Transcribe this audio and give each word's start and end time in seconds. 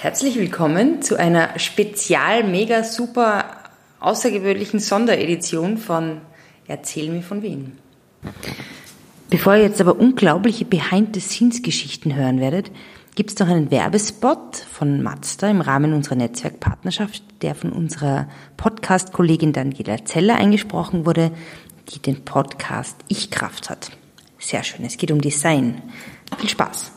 Herzlich 0.00 0.36
willkommen 0.36 1.02
zu 1.02 1.18
einer 1.18 1.58
spezial, 1.58 2.44
mega, 2.44 2.84
super, 2.84 3.46
außergewöhnlichen 3.98 4.78
Sonderedition 4.78 5.76
von 5.76 6.20
Erzähl 6.68 7.10
mir 7.10 7.20
von 7.20 7.42
Wien. 7.42 7.76
Bevor 9.28 9.56
ihr 9.56 9.62
jetzt 9.62 9.80
aber 9.80 9.98
unglaubliche 9.98 10.64
Behind-the-Scenes-Geschichten 10.66 12.14
hören 12.14 12.40
werdet, 12.40 12.70
gibt 13.16 13.32
es 13.32 13.38
noch 13.40 13.48
einen 13.48 13.72
Werbespot 13.72 14.54
von 14.70 15.02
Mazda 15.02 15.50
im 15.50 15.60
Rahmen 15.60 15.92
unserer 15.92 16.14
Netzwerkpartnerschaft, 16.14 17.24
der 17.42 17.56
von 17.56 17.72
unserer 17.72 18.28
Podcast-Kollegin 18.56 19.52
Daniela 19.52 20.04
Zeller 20.04 20.36
eingesprochen 20.36 21.06
wurde, 21.06 21.32
die 21.88 21.98
den 21.98 22.24
Podcast 22.24 22.94
Ich 23.08 23.32
Kraft 23.32 23.68
hat. 23.68 23.90
Sehr 24.38 24.62
schön, 24.62 24.84
es 24.84 24.96
geht 24.96 25.10
um 25.10 25.20
Design. 25.20 25.82
Viel 26.38 26.50
Spaß! 26.50 26.92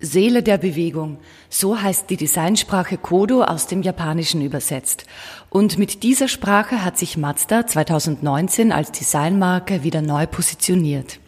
Seele 0.00 0.42
der 0.42 0.56
Bewegung, 0.56 1.18
so 1.50 1.80
heißt 1.80 2.08
die 2.08 2.16
Designsprache 2.16 2.96
Kodo 2.96 3.42
aus 3.42 3.66
dem 3.66 3.82
Japanischen 3.82 4.40
übersetzt. 4.40 5.04
Und 5.50 5.78
mit 5.78 6.02
dieser 6.02 6.26
Sprache 6.26 6.82
hat 6.84 6.96
sich 6.96 7.18
Mazda 7.18 7.66
2019 7.66 8.72
als 8.72 8.92
Designmarke 8.92 9.82
wieder 9.82 10.00
neu 10.00 10.26
positioniert. 10.26 11.20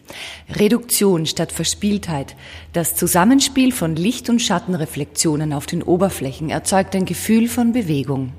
Reduktion 0.49 1.25
statt 1.27 1.51
Verspieltheit, 1.51 2.35
das 2.73 2.95
Zusammenspiel 2.95 3.71
von 3.71 3.95
Licht- 3.95 4.29
und 4.29 4.41
Schattenreflexionen 4.41 5.53
auf 5.53 5.67
den 5.67 5.83
Oberflächen 5.83 6.49
erzeugt 6.49 6.95
ein 6.95 7.05
Gefühl 7.05 7.47
von 7.47 7.73
Bewegung. 7.73 8.33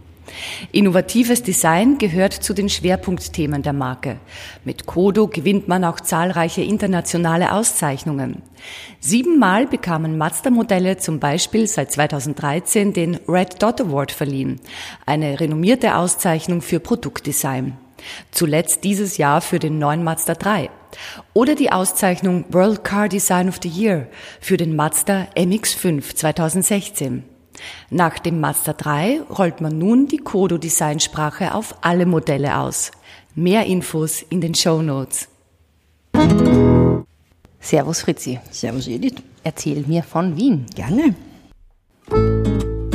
Innovatives 0.73 1.43
Design 1.43 1.99
gehört 1.99 2.33
zu 2.33 2.55
den 2.55 2.69
Schwerpunktthemen 2.69 3.63
der 3.63 3.73
Marke. 3.73 4.19
Mit 4.65 4.87
Kodo 4.87 5.29
gewinnt 5.29 5.69
man 5.69 5.85
auch 5.85 6.01
zahlreiche 6.01 6.63
internationale 6.63 7.53
Auszeichnungen. 7.53 8.43
Siebenmal 9.01 9.67
bekamen 9.67 10.19
Mazda-Modelle 10.19 10.97
zum 10.97 11.21
Beispiel 11.21 11.67
seit 11.67 11.93
2013 11.93 12.93
den 12.93 13.17
Red 13.29 13.63
Dot 13.63 13.81
Award 13.81 14.13
verliehen, 14.13 14.61
eine 15.07 15.41
renommierte 15.41 15.97
Auszeichnung 15.97 16.63
für 16.63 16.81
Produktdesign. 16.81 17.77
Zuletzt 18.31 18.85
dieses 18.85 19.17
Jahr 19.17 19.41
für 19.41 19.59
den 19.59 19.79
neuen 19.79 20.05
Mazda 20.05 20.35
3. 20.35 20.71
Oder 21.33 21.55
die 21.55 21.73
Auszeichnung 21.73 22.45
World 22.51 22.85
Car 22.85 23.09
Design 23.09 23.49
of 23.49 23.59
the 23.63 23.69
Year 23.69 24.09
für 24.41 24.57
den 24.57 24.77
Mazda 24.77 25.27
MX5 25.37 26.15
2016. 26.15 27.34
Nach 27.91 28.19
dem 28.19 28.41
Mazda 28.41 28.73
3 28.73 29.23
rollt 29.31 29.61
man 29.61 29.79
nun 29.79 30.07
die 30.07 30.19
Kodo-Designsprache 30.19 31.55
auf 31.55 31.77
alle 31.83 32.07
Modelle 32.07 32.59
aus. 32.59 32.91
Mehr 33.35 33.67
Infos 33.67 34.23
in 34.23 34.41
den 34.41 34.55
Show 34.55 34.83
Notes. 34.83 35.29
Servus 37.61 38.03
Fritzi. 38.03 38.39
Servus 38.51 38.89
Edith. 38.89 39.23
Erzähl 39.43 39.85
mir 39.87 40.03
von 40.03 40.37
Wien. 40.37 40.67
Gerne. 40.75 41.15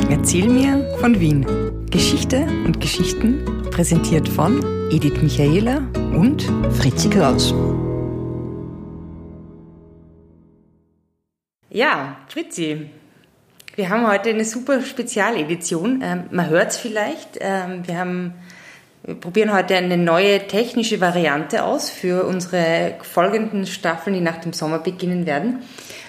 Erzähl 0.08 0.48
mir 0.48 0.96
von 1.00 1.18
Wien. 1.18 1.44
Geschichte 1.90 2.46
und 2.64 2.80
Geschichten 2.80 3.62
präsentiert 3.70 4.28
von 4.28 4.62
Edith 4.90 5.22
Michaela 5.22 5.78
und 6.14 6.42
Fritzi 6.72 7.08
Kraus. 7.10 7.52
Ja, 11.68 12.16
Fritzi, 12.28 12.90
wir 13.80 13.88
haben 13.88 14.06
heute 14.06 14.28
eine 14.28 14.44
super 14.44 14.82
Spezialedition. 14.82 16.02
Ähm, 16.04 16.24
man 16.32 16.50
hört 16.50 16.72
es 16.72 16.76
vielleicht. 16.76 17.38
Ähm, 17.40 17.86
wir, 17.86 17.96
haben, 17.96 18.34
wir 19.04 19.14
probieren 19.14 19.54
heute 19.54 19.74
eine 19.74 19.96
neue 19.96 20.46
technische 20.46 21.00
Variante 21.00 21.64
aus 21.64 21.88
für 21.88 22.26
unsere 22.26 22.96
folgenden 23.00 23.66
Staffeln, 23.66 24.12
die 24.12 24.20
nach 24.20 24.36
dem 24.36 24.52
Sommer 24.52 24.80
beginnen 24.80 25.24
werden. 25.24 25.62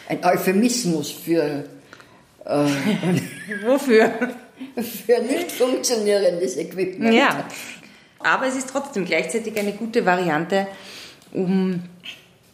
Ein 0.09 0.23
Euphemismus 0.23 1.11
für. 1.11 1.63
Äh, 2.43 2.65
Wofür? 3.67 4.11
Für 4.75 5.21
nicht 5.21 5.51
funktionierendes 5.51 6.57
Equipment. 6.57 7.13
Ja, 7.13 7.45
aber 8.17 8.47
es 8.47 8.55
ist 8.55 8.71
trotzdem 8.71 9.05
gleichzeitig 9.05 9.55
eine 9.59 9.73
gute 9.73 10.03
Variante, 10.03 10.65
um 11.33 11.83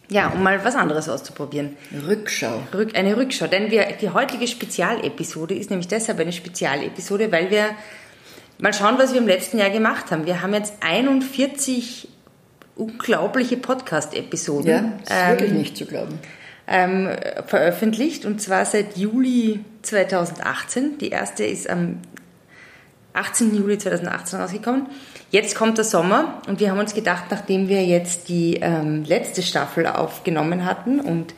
ja, 0.10 0.30
um 0.30 0.42
mal 0.42 0.64
was 0.64 0.76
anderes 0.76 1.10
auszuprobieren. 1.10 1.76
Rückschau. 2.08 2.64
Rück, 2.74 2.96
eine 2.98 3.18
Rückschau. 3.18 3.48
Denn 3.48 3.72
wir, 3.72 3.86
die 4.00 4.10
heutige 4.10 4.48
Spezialepisode 4.48 5.54
ist 5.54 5.70
nämlich 5.70 5.88
deshalb 5.88 6.20
eine 6.20 6.32
Spezialepisode, 6.32 7.32
weil 7.32 7.52
wir 7.52 7.70
mal 8.58 8.74
schauen, 8.74 8.98
was 8.98 9.14
wir 9.14 9.20
im 9.20 9.28
letzten 9.28 9.58
Jahr 9.58 9.70
gemacht 9.70 10.12
haben. 10.12 10.26
Wir 10.26 10.42
haben 10.42 10.54
jetzt 10.54 10.76
41 10.80 12.08
unglaubliche 12.76 13.58
Podcast-Episoden. 13.58 14.70
Ja, 14.70 14.80
ist 15.04 15.12
ähm, 15.12 15.30
wirklich 15.30 15.52
nicht 15.52 15.78
zu 15.78 15.86
glauben. 15.86 16.20
Ähm, 16.68 17.10
veröffentlicht 17.46 18.26
und 18.26 18.42
zwar 18.42 18.66
seit 18.66 18.98
Juli 18.98 19.62
2018. 19.84 20.98
Die 21.00 21.10
erste 21.10 21.46
ist 21.46 21.70
am 21.70 22.00
18. 23.18 23.56
Juli 23.56 23.78
2018 23.78 24.40
rausgekommen. 24.40 24.88
Jetzt 25.30 25.56
kommt 25.56 25.78
der 25.78 25.86
Sommer 25.86 26.42
und 26.48 26.60
wir 26.60 26.72
haben 26.72 26.80
uns 26.80 26.94
gedacht, 26.94 27.26
nachdem 27.30 27.68
wir 27.68 27.84
jetzt 27.86 28.30
die 28.30 28.56
ähm, 28.62 29.04
letzte 29.04 29.42
Staffel 29.42 29.88
aufgenommen 29.88 30.66
hatten 30.66 31.00
und 31.00 31.34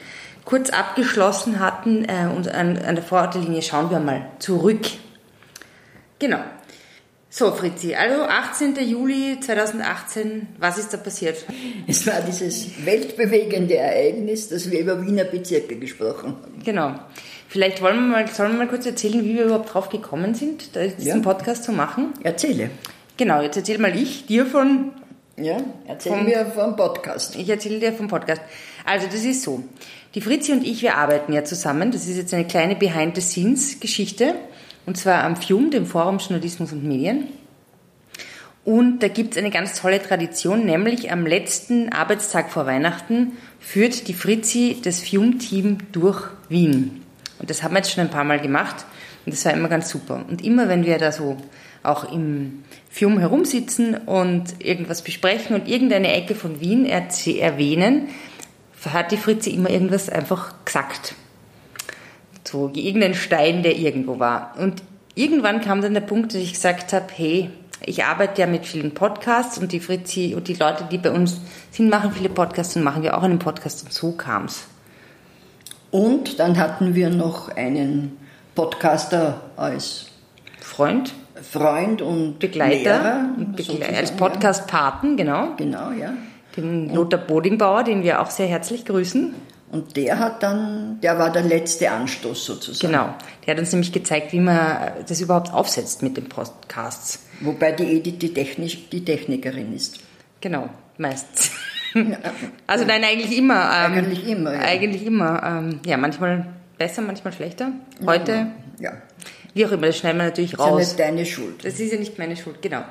kurz 0.45 0.69
abgeschlossen 0.69 1.59
hatten 1.59 2.05
äh, 2.05 2.27
und 2.35 2.47
an, 2.53 2.77
an 2.77 2.95
der 2.95 3.03
Vorortlinie 3.03 3.61
schauen 3.61 3.89
wir 3.89 3.99
mal 3.99 4.27
zurück. 4.39 4.81
Genau. 6.19 6.39
So, 7.31 7.51
Fritzi, 7.51 7.93
also 7.93 8.23
18. 8.23 8.75
Juli 8.87 9.39
2018, 9.39 10.47
was 10.57 10.79
ist 10.79 10.91
da 10.91 10.97
passiert? 10.97 11.45
Es 11.87 12.07
war 12.07 12.21
dieses 12.21 12.83
weltbewegende 12.83 13.77
Ereignis, 13.77 14.49
dass 14.49 14.71
wir 14.71 14.79
über 14.79 14.99
Wiener 15.05 15.25
Bezirke 15.25 15.75
gesprochen 15.75 16.37
haben. 16.41 16.63
Genau. 16.63 16.95
Vielleicht 17.49 17.81
wollen 17.81 17.95
wir 17.95 18.17
mal, 18.17 18.27
sollen 18.27 18.51
wir 18.51 18.59
mal 18.59 18.67
kurz 18.67 18.85
erzählen, 18.85 19.25
wie 19.25 19.33
wir 19.33 19.45
überhaupt 19.45 19.73
drauf 19.73 19.89
gekommen 19.89 20.35
sind, 20.35 20.75
diesen 20.75 21.03
ja. 21.03 21.17
Podcast 21.17 21.63
zu 21.63 21.71
machen? 21.71 22.13
Erzähle. 22.21 22.69
Genau, 23.17 23.41
jetzt 23.41 23.57
erzähl 23.57 23.79
mal 23.79 23.95
ich 23.95 24.27
dir 24.27 24.45
von. 24.45 24.91
Ja, 25.35 25.57
erzähl 25.87 26.11
vom, 26.11 26.25
mir 26.25 26.45
vom 26.45 26.75
Podcast. 26.75 27.35
Ich 27.35 27.49
erzähle 27.49 27.79
dir 27.79 27.91
vom 27.91 28.07
Podcast. 28.07 28.43
Also, 28.85 29.07
das 29.07 29.23
ist 29.23 29.41
so. 29.41 29.63
Die 30.13 30.21
Fritzi 30.21 30.51
und 30.51 30.63
ich, 30.63 30.83
wir 30.83 30.95
arbeiten 30.95 31.33
ja 31.33 31.43
zusammen. 31.43 31.91
Das 31.91 32.07
ist 32.07 32.17
jetzt 32.17 32.35
eine 32.35 32.45
kleine 32.45 32.75
Behind-the-Scenes-Geschichte. 32.75 34.35
Und 34.85 34.97
zwar 34.97 35.23
am 35.23 35.35
FIUM, 35.35 35.71
dem 35.71 35.87
Forum 35.87 36.19
Journalismus 36.19 36.71
und 36.71 36.83
Medien. 36.83 37.29
Und 38.63 38.99
da 38.99 39.07
gibt 39.07 39.31
es 39.31 39.39
eine 39.39 39.49
ganz 39.49 39.81
tolle 39.81 39.99
Tradition, 40.03 40.65
nämlich 40.65 41.11
am 41.11 41.25
letzten 41.25 41.91
Arbeitstag 41.91 42.51
vor 42.51 42.67
Weihnachten 42.67 43.31
führt 43.59 44.07
die 44.07 44.13
Fritzi 44.13 44.77
das 44.83 44.99
FIUM-Team 44.99 45.79
durch 45.91 46.27
Wien. 46.47 47.01
Und 47.39 47.49
das 47.49 47.63
haben 47.63 47.73
wir 47.73 47.79
jetzt 47.79 47.91
schon 47.91 48.03
ein 48.03 48.11
paar 48.11 48.23
Mal 48.23 48.39
gemacht 48.39 48.85
und 49.25 49.33
das 49.33 49.45
war 49.45 49.53
immer 49.53 49.69
ganz 49.69 49.89
super. 49.89 50.23
Und 50.27 50.43
immer 50.43 50.67
wenn 50.69 50.85
wir 50.85 50.97
da 50.97 51.11
so 51.11 51.37
auch 51.83 52.11
im 52.11 52.63
Fium 52.89 53.19
herumsitzen 53.19 53.95
und 53.95 54.63
irgendwas 54.63 55.01
besprechen 55.01 55.55
und 55.55 55.67
irgendeine 55.67 56.13
Ecke 56.13 56.35
von 56.35 56.59
Wien 56.59 56.85
erwähnen, 56.85 58.09
hat 58.91 59.11
die 59.11 59.17
Fritze 59.17 59.49
immer 59.49 59.69
irgendwas 59.69 60.09
einfach 60.09 60.53
gesagt. 60.65 61.15
So 62.43 62.71
irgendein 62.73 63.13
Stein, 63.13 63.63
der 63.63 63.77
irgendwo 63.77 64.19
war. 64.19 64.55
Und 64.57 64.81
irgendwann 65.15 65.61
kam 65.61 65.81
dann 65.81 65.93
der 65.93 66.01
Punkt, 66.01 66.33
dass 66.33 66.41
ich 66.41 66.53
gesagt 66.53 66.93
habe, 66.93 67.05
hey, 67.15 67.49
ich 67.85 68.03
arbeite 68.03 68.41
ja 68.41 68.47
mit 68.47 68.65
vielen 68.65 68.93
Podcasts 68.93 69.57
und 69.57 69.71
die 69.71 69.79
Fritzi 69.79 70.33
und 70.35 70.47
die 70.47 70.55
Leute, 70.55 70.85
die 70.91 70.97
bei 70.97 71.11
uns 71.11 71.39
sind, 71.71 71.89
machen 71.89 72.11
viele 72.11 72.29
Podcasts 72.29 72.75
und 72.75 72.83
machen 72.83 73.03
wir 73.03 73.17
auch 73.17 73.23
einen 73.23 73.39
Podcast 73.39 73.83
und 73.83 73.93
so 73.93 74.11
kam 74.13 74.45
es. 74.45 74.65
Und 75.91 76.39
dann 76.39 76.57
hatten 76.57 76.95
wir 76.95 77.09
noch 77.09 77.49
einen 77.49 78.17
Podcaster 78.55 79.41
als 79.57 80.07
Freund. 80.59 81.13
Freund 81.41 82.01
und 82.01 82.39
Begleiter, 82.39 83.29
Begleiter 83.55 83.97
als 83.97 84.11
Podcast-Paten, 84.11 85.15
genau. 85.15 85.55
Genau, 85.55 85.91
ja. 85.91 86.13
Den 86.55 86.93
Lothar 86.93 87.19
Bodingbauer, 87.19 87.83
den 87.83 88.03
wir 88.03 88.21
auch 88.21 88.29
sehr 88.29 88.47
herzlich 88.47 88.85
grüßen. 88.85 89.33
Und 89.71 89.95
der 89.95 90.19
hat 90.19 90.41
dann, 90.41 90.99
der 91.01 91.19
war 91.19 91.31
der 91.31 91.43
letzte 91.43 91.91
Anstoß 91.91 92.43
sozusagen. 92.43 92.91
Genau. 92.91 93.13
Der 93.45 93.53
hat 93.53 93.59
uns 93.59 93.71
nämlich 93.71 93.91
gezeigt, 93.91 94.33
wie 94.33 94.39
man 94.39 94.93
das 95.07 95.21
überhaupt 95.21 95.53
aufsetzt 95.53 96.01
mit 96.01 96.17
den 96.17 96.27
Podcasts. 96.27 97.19
Wobei 97.41 97.71
die 97.71 97.97
Edith 97.97 98.17
die, 98.19 98.33
Technik, 98.33 98.89
die 98.89 99.05
Technikerin 99.05 99.73
ist. 99.73 99.99
Genau, 100.41 100.69
meistens. 100.97 101.51
also 102.67 102.85
nein, 102.85 103.03
eigentlich 103.03 103.37
immer. 103.37 103.55
Ähm, 103.55 103.93
eigentlich 103.93 104.27
immer. 104.27 104.53
Ja. 104.53 104.59
Eigentlich 104.61 105.05
immer. 105.05 105.43
Ähm, 105.43 105.79
ja, 105.85 105.97
manchmal 105.97 106.47
besser, 106.77 107.01
manchmal 107.01 107.33
schlechter. 107.33 107.71
Heute. 108.05 108.47
Ja. 108.79 108.93
Wie 109.53 109.65
auch 109.65 109.71
immer, 109.71 109.87
das 109.87 109.97
schneiden 109.97 110.19
wir 110.19 110.25
natürlich 110.25 110.57
raus. 110.57 110.79
Das 110.79 110.91
ist 110.91 110.99
ja 110.99 111.05
nicht 111.11 111.17
deine 111.17 111.25
Schuld. 111.25 111.65
Das 111.65 111.79
ist 111.79 111.91
ja 111.91 111.99
nicht 111.99 112.17
meine 112.17 112.35
Schuld, 112.37 112.61
genau. 112.61 112.83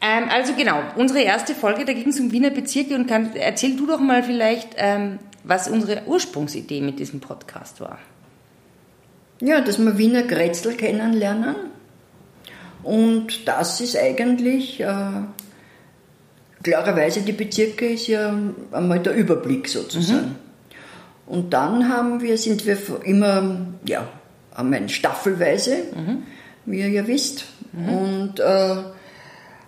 Ähm, 0.00 0.24
also 0.30 0.54
genau, 0.54 0.82
unsere 0.96 1.20
erste 1.20 1.54
Folge, 1.54 1.84
da 1.84 1.92
ging 1.92 2.08
es 2.08 2.18
um 2.18 2.32
Wiener 2.32 2.50
Bezirke 2.50 2.94
und 2.94 3.06
kann, 3.06 3.36
erzähl 3.36 3.76
du 3.76 3.86
doch 3.86 4.00
mal 4.00 4.22
vielleicht, 4.24 4.70
ähm, 4.76 5.20
was 5.44 5.68
unsere 5.68 6.02
Ursprungsidee 6.06 6.80
mit 6.80 6.98
diesem 6.98 7.20
Podcast 7.20 7.80
war. 7.80 7.98
Ja, 9.40 9.60
dass 9.60 9.78
wir 9.78 9.98
Wiener 9.98 10.22
Grätzl 10.22 10.74
kennenlernen. 10.74 11.54
Und 12.82 13.46
das 13.46 13.80
ist 13.80 13.96
eigentlich, 13.96 14.80
äh, 14.80 14.86
klarerweise 16.62 17.22
die 17.22 17.32
Bezirke 17.32 17.86
ist 17.86 18.06
ja 18.06 18.34
einmal 18.72 19.00
der 19.00 19.14
Überblick 19.14 19.68
sozusagen. 19.68 20.20
Mhm. 20.20 20.36
Und 21.26 21.52
dann 21.52 21.88
haben 21.88 22.20
wir, 22.20 22.36
sind 22.36 22.66
wir 22.66 22.76
immer, 23.04 23.56
ja, 23.86 24.06
haben 24.54 24.72
wir 24.72 24.88
staffelweise, 24.88 25.76
mhm. 25.94 26.22
wie 26.66 26.80
ihr 26.80 26.88
ja 26.88 27.06
wisst. 27.06 27.44
Mhm. 27.72 27.88
Und 27.88 28.40
äh, 28.40 28.76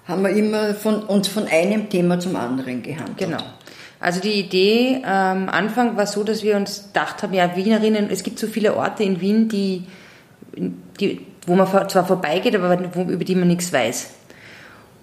haben 0.07 0.23
wir 0.23 0.31
immer 0.31 0.75
von, 0.75 1.03
uns 1.05 1.29
von 1.29 1.47
einem 1.47 1.89
Thema 1.89 2.21
zum 2.21 2.37
anderen 2.37 2.83
gehandelt. 2.83 3.19
Genau. 3.19 3.43
Also 4.01 4.21
die 4.21 4.35
Idee 4.35 5.03
am 5.05 5.45
ähm, 5.45 5.49
Anfang 5.49 5.97
war 5.97 6.07
so, 6.07 6.25
dass 6.25 6.43
wir 6.43 6.57
uns 6.57 6.89
gedacht 6.89 7.23
haben, 7.23 7.33
ja, 7.33 7.57
Wienerinnen, 7.57 8.11
es 8.11 8.23
gibt 8.23 8.39
so 8.39 8.47
viele 8.47 8.77
Orte 8.77 9.03
in 9.03 9.23
Wien, 9.23 9.49
die, 9.49 9.85
die, 11.01 11.21
wo 11.47 11.55
man 11.55 11.67
zwar 11.89 12.07
vorbeigeht, 12.07 12.55
aber 12.55 12.79
wo, 12.95 13.03
über 13.03 13.25
die 13.25 13.35
man 13.35 13.49
nichts 13.49 13.73
weiß. 13.73 14.11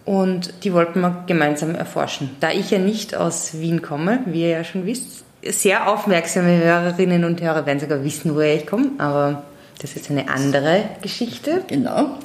Und 0.05 0.63
die 0.63 0.73
wollten 0.73 1.01
wir 1.01 1.23
gemeinsam 1.27 1.75
erforschen. 1.75 2.35
Da 2.39 2.51
ich 2.51 2.71
ja 2.71 2.79
nicht 2.79 3.15
aus 3.15 3.59
Wien 3.59 3.81
komme, 3.81 4.19
wie 4.25 4.41
ihr 4.41 4.49
ja 4.49 4.63
schon 4.63 4.85
wisst, 4.85 5.23
sehr 5.43 5.87
aufmerksame 5.87 6.57
Hörerinnen 6.57 7.23
und 7.23 7.41
Hörer 7.41 7.65
werden 7.65 7.79
sogar 7.79 8.03
wissen, 8.03 8.35
woher 8.35 8.55
ich 8.55 8.67
komme, 8.67 8.91
aber 8.97 9.43
das 9.79 9.91
ist 9.91 9.95
jetzt 9.95 10.11
eine 10.11 10.29
andere 10.29 10.83
Geschichte. 11.01 11.63
Genau. 11.67 12.17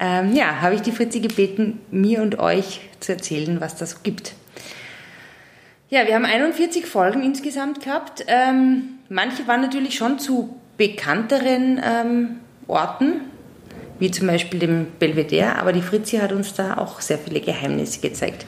Ähm, 0.00 0.34
ja, 0.34 0.60
habe 0.60 0.74
ich 0.74 0.82
die 0.82 0.92
Fritzi 0.92 1.20
gebeten, 1.20 1.80
mir 1.90 2.22
und 2.22 2.38
euch 2.38 2.80
zu 3.00 3.12
erzählen, 3.12 3.60
was 3.60 3.76
das 3.76 3.92
so 3.92 3.96
gibt. 4.02 4.32
Ja, 5.90 6.06
wir 6.06 6.14
haben 6.14 6.24
41 6.24 6.86
Folgen 6.86 7.22
insgesamt 7.22 7.84
gehabt. 7.84 8.24
Ähm, 8.26 8.98
manche 9.08 9.46
waren 9.46 9.60
natürlich 9.60 9.96
schon 9.96 10.18
zu 10.18 10.56
bekannteren 10.76 11.80
ähm, 11.84 12.40
Orten, 12.66 13.22
wie 14.00 14.10
zum 14.10 14.26
Beispiel 14.26 14.58
dem 14.58 14.86
Belvedere, 14.98 15.56
aber 15.56 15.72
die 15.72 15.82
Fritzi 15.82 16.16
hat 16.16 16.32
uns 16.32 16.54
da 16.54 16.76
auch 16.76 17.00
sehr 17.00 17.18
viele 17.18 17.40
Geheimnisse 17.40 18.00
gezeigt. 18.00 18.46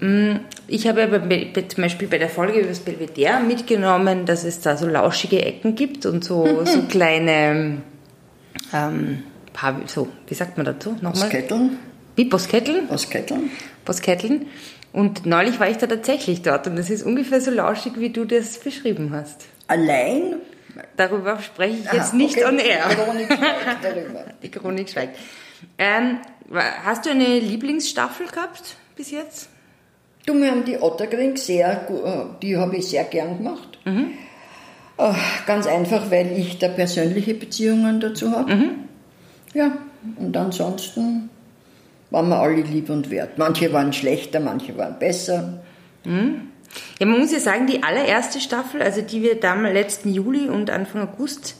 Mm, 0.00 0.36
ich 0.68 0.86
habe 0.86 1.02
aber 1.02 1.20
zum 1.68 1.82
Beispiel 1.82 2.08
bei 2.08 2.18
der 2.18 2.28
Folge 2.28 2.60
über 2.60 2.68
das 2.68 2.80
Belvedere 2.80 3.40
mitgenommen, 3.40 4.26
dass 4.26 4.44
es 4.44 4.60
da 4.60 4.76
so 4.76 4.86
lauschige 4.86 5.44
Ecken 5.44 5.74
gibt 5.74 6.06
und 6.06 6.24
so, 6.24 6.64
so 6.64 6.82
kleine, 6.82 7.78
ähm, 8.72 9.22
so, 9.86 10.08
wie 10.28 10.34
sagt 10.34 10.56
man 10.56 10.66
dazu? 10.66 10.90
Nochmal? 11.00 11.12
Bosketteln. 11.12 11.78
Wie 12.16 12.24
Bosketteln? 12.24 12.86
Bosketteln. 12.86 13.50
Bosketteln. 13.84 14.46
Und 14.92 15.24
neulich 15.26 15.60
war 15.60 15.70
ich 15.70 15.76
da 15.76 15.86
tatsächlich 15.86 16.42
dort 16.42 16.66
und 16.66 16.76
es 16.76 16.90
ist 16.90 17.02
ungefähr 17.04 17.40
so 17.40 17.50
lauschig, 17.50 17.92
wie 17.96 18.10
du 18.10 18.24
das 18.24 18.58
beschrieben 18.58 19.12
hast. 19.12 19.46
Allein 19.68 20.36
Darüber 20.96 21.40
spreche 21.40 21.78
ich 21.78 21.84
jetzt 21.84 22.10
Aha, 22.10 22.16
nicht 22.16 22.36
okay. 22.36 22.46
on 22.46 22.58
air. 22.58 22.88
Die 22.88 22.94
Chronik 22.96 23.26
schweigt 23.26 23.84
darüber. 23.84 24.24
Die 24.42 24.50
Chronik 24.50 24.90
schweigt. 24.90 25.18
Ähm, 25.78 26.18
hast 26.84 27.06
du 27.06 27.10
eine 27.10 27.38
Lieblingsstaffel 27.38 28.26
gehabt 28.26 28.76
bis 28.96 29.10
jetzt? 29.10 29.48
Du, 30.26 30.34
wir 30.34 30.50
haben 30.50 30.64
die 30.64 30.78
Otterkring 30.78 31.36
sehr, 31.36 31.88
äh, 31.88 32.38
die 32.42 32.56
habe 32.56 32.76
ich 32.76 32.88
sehr 32.88 33.04
gern 33.04 33.38
gemacht. 33.38 33.78
Mhm. 33.84 34.12
Äh, 34.98 35.12
ganz 35.46 35.66
einfach, 35.66 36.10
weil 36.10 36.38
ich 36.38 36.58
da 36.58 36.68
persönliche 36.68 37.34
Beziehungen 37.34 38.00
dazu 38.00 38.30
habe. 38.32 38.54
Mhm. 38.54 38.70
Ja, 39.54 39.72
und 40.16 40.36
ansonsten 40.36 41.30
waren 42.10 42.28
wir 42.28 42.38
alle 42.38 42.60
lieb 42.60 42.90
und 42.90 43.10
wert. 43.10 43.38
Manche 43.38 43.72
waren 43.72 43.92
schlechter, 43.92 44.40
manche 44.40 44.76
waren 44.76 44.98
besser. 44.98 45.62
Mhm. 46.04 46.49
Ja, 46.98 47.06
man 47.06 47.18
muss 47.18 47.32
ja 47.32 47.40
sagen, 47.40 47.66
die 47.66 47.82
allererste 47.82 48.40
Staffel, 48.40 48.82
also 48.82 49.00
die 49.00 49.22
wir 49.22 49.40
damals 49.40 49.74
letzten 49.74 50.12
Juli 50.12 50.48
und 50.48 50.70
Anfang 50.70 51.08
August 51.08 51.56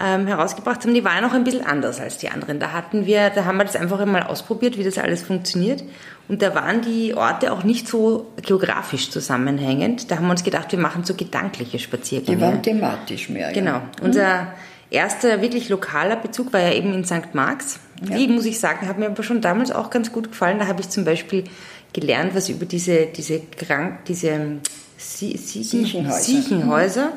ähm, 0.00 0.26
herausgebracht 0.26 0.82
haben, 0.84 0.94
die 0.94 1.04
war 1.04 1.20
noch 1.20 1.34
ein 1.34 1.44
bisschen 1.44 1.64
anders 1.64 2.00
als 2.00 2.18
die 2.18 2.30
anderen. 2.30 2.58
Da 2.58 2.72
hatten 2.72 3.06
wir, 3.06 3.30
da 3.30 3.44
haben 3.44 3.58
wir 3.58 3.64
das 3.64 3.76
einfach 3.76 4.00
einmal 4.00 4.22
ausprobiert, 4.22 4.78
wie 4.78 4.84
das 4.84 4.98
alles 4.98 5.22
funktioniert. 5.22 5.84
Und 6.28 6.42
da 6.42 6.54
waren 6.54 6.80
die 6.80 7.14
Orte 7.14 7.52
auch 7.52 7.64
nicht 7.64 7.88
so 7.88 8.32
geografisch 8.40 9.10
zusammenhängend. 9.10 10.10
Da 10.10 10.16
haben 10.16 10.26
wir 10.26 10.30
uns 10.30 10.44
gedacht, 10.44 10.72
wir 10.72 10.78
machen 10.78 11.04
so 11.04 11.14
gedankliche 11.14 11.78
Spaziergänge. 11.78 12.36
Die 12.36 12.42
waren 12.42 12.62
thematisch 12.62 13.28
mehr. 13.28 13.52
Genau. 13.52 13.72
Ja. 13.72 13.90
Unser 14.02 14.46
erster 14.90 15.42
wirklich 15.42 15.68
lokaler 15.68 16.16
Bezug 16.16 16.52
war 16.52 16.60
ja 16.60 16.72
eben 16.72 16.94
in 16.94 17.04
St. 17.04 17.34
Marx. 17.34 17.80
Ja. 18.08 18.16
Die, 18.16 18.28
muss 18.28 18.46
ich 18.46 18.58
sagen, 18.58 18.88
hat 18.88 18.98
mir 18.98 19.06
aber 19.06 19.22
schon 19.22 19.40
damals 19.40 19.70
auch 19.70 19.90
ganz 19.90 20.12
gut 20.12 20.30
gefallen. 20.30 20.58
Da 20.58 20.66
habe 20.66 20.80
ich 20.80 20.88
zum 20.88 21.04
Beispiel 21.04 21.44
gelernt, 21.92 22.34
was 22.34 22.48
über 22.48 22.66
diese, 22.66 23.06
diese, 23.06 23.40
Krank 23.40 24.04
diese 24.06 24.60
Sie 24.96 25.36
Siechenhäuser. 25.36 26.20
Siechenhäuser. 26.20 27.12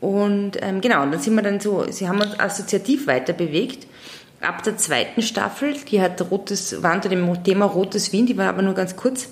Und 0.00 0.62
ähm, 0.62 0.80
genau, 0.80 1.02
und 1.02 1.12
dann 1.12 1.20
sind 1.20 1.34
wir 1.34 1.42
dann 1.42 1.60
so, 1.60 1.86
sie 1.90 2.08
haben 2.08 2.20
uns 2.20 2.38
assoziativ 2.38 3.06
weiter 3.06 3.32
bewegt. 3.32 3.86
Ab 4.40 4.62
der 4.62 4.76
zweiten 4.76 5.22
Staffel, 5.22 5.74
die 5.90 6.00
hat 6.00 6.20
rotes, 6.30 6.82
war 6.82 6.94
unter 6.94 7.08
dem 7.08 7.44
Thema 7.44 7.66
Rotes 7.66 8.12
Wien, 8.12 8.26
die 8.26 8.36
war 8.36 8.48
aber 8.48 8.62
nur 8.62 8.74
ganz 8.74 8.96
kurz 8.96 9.28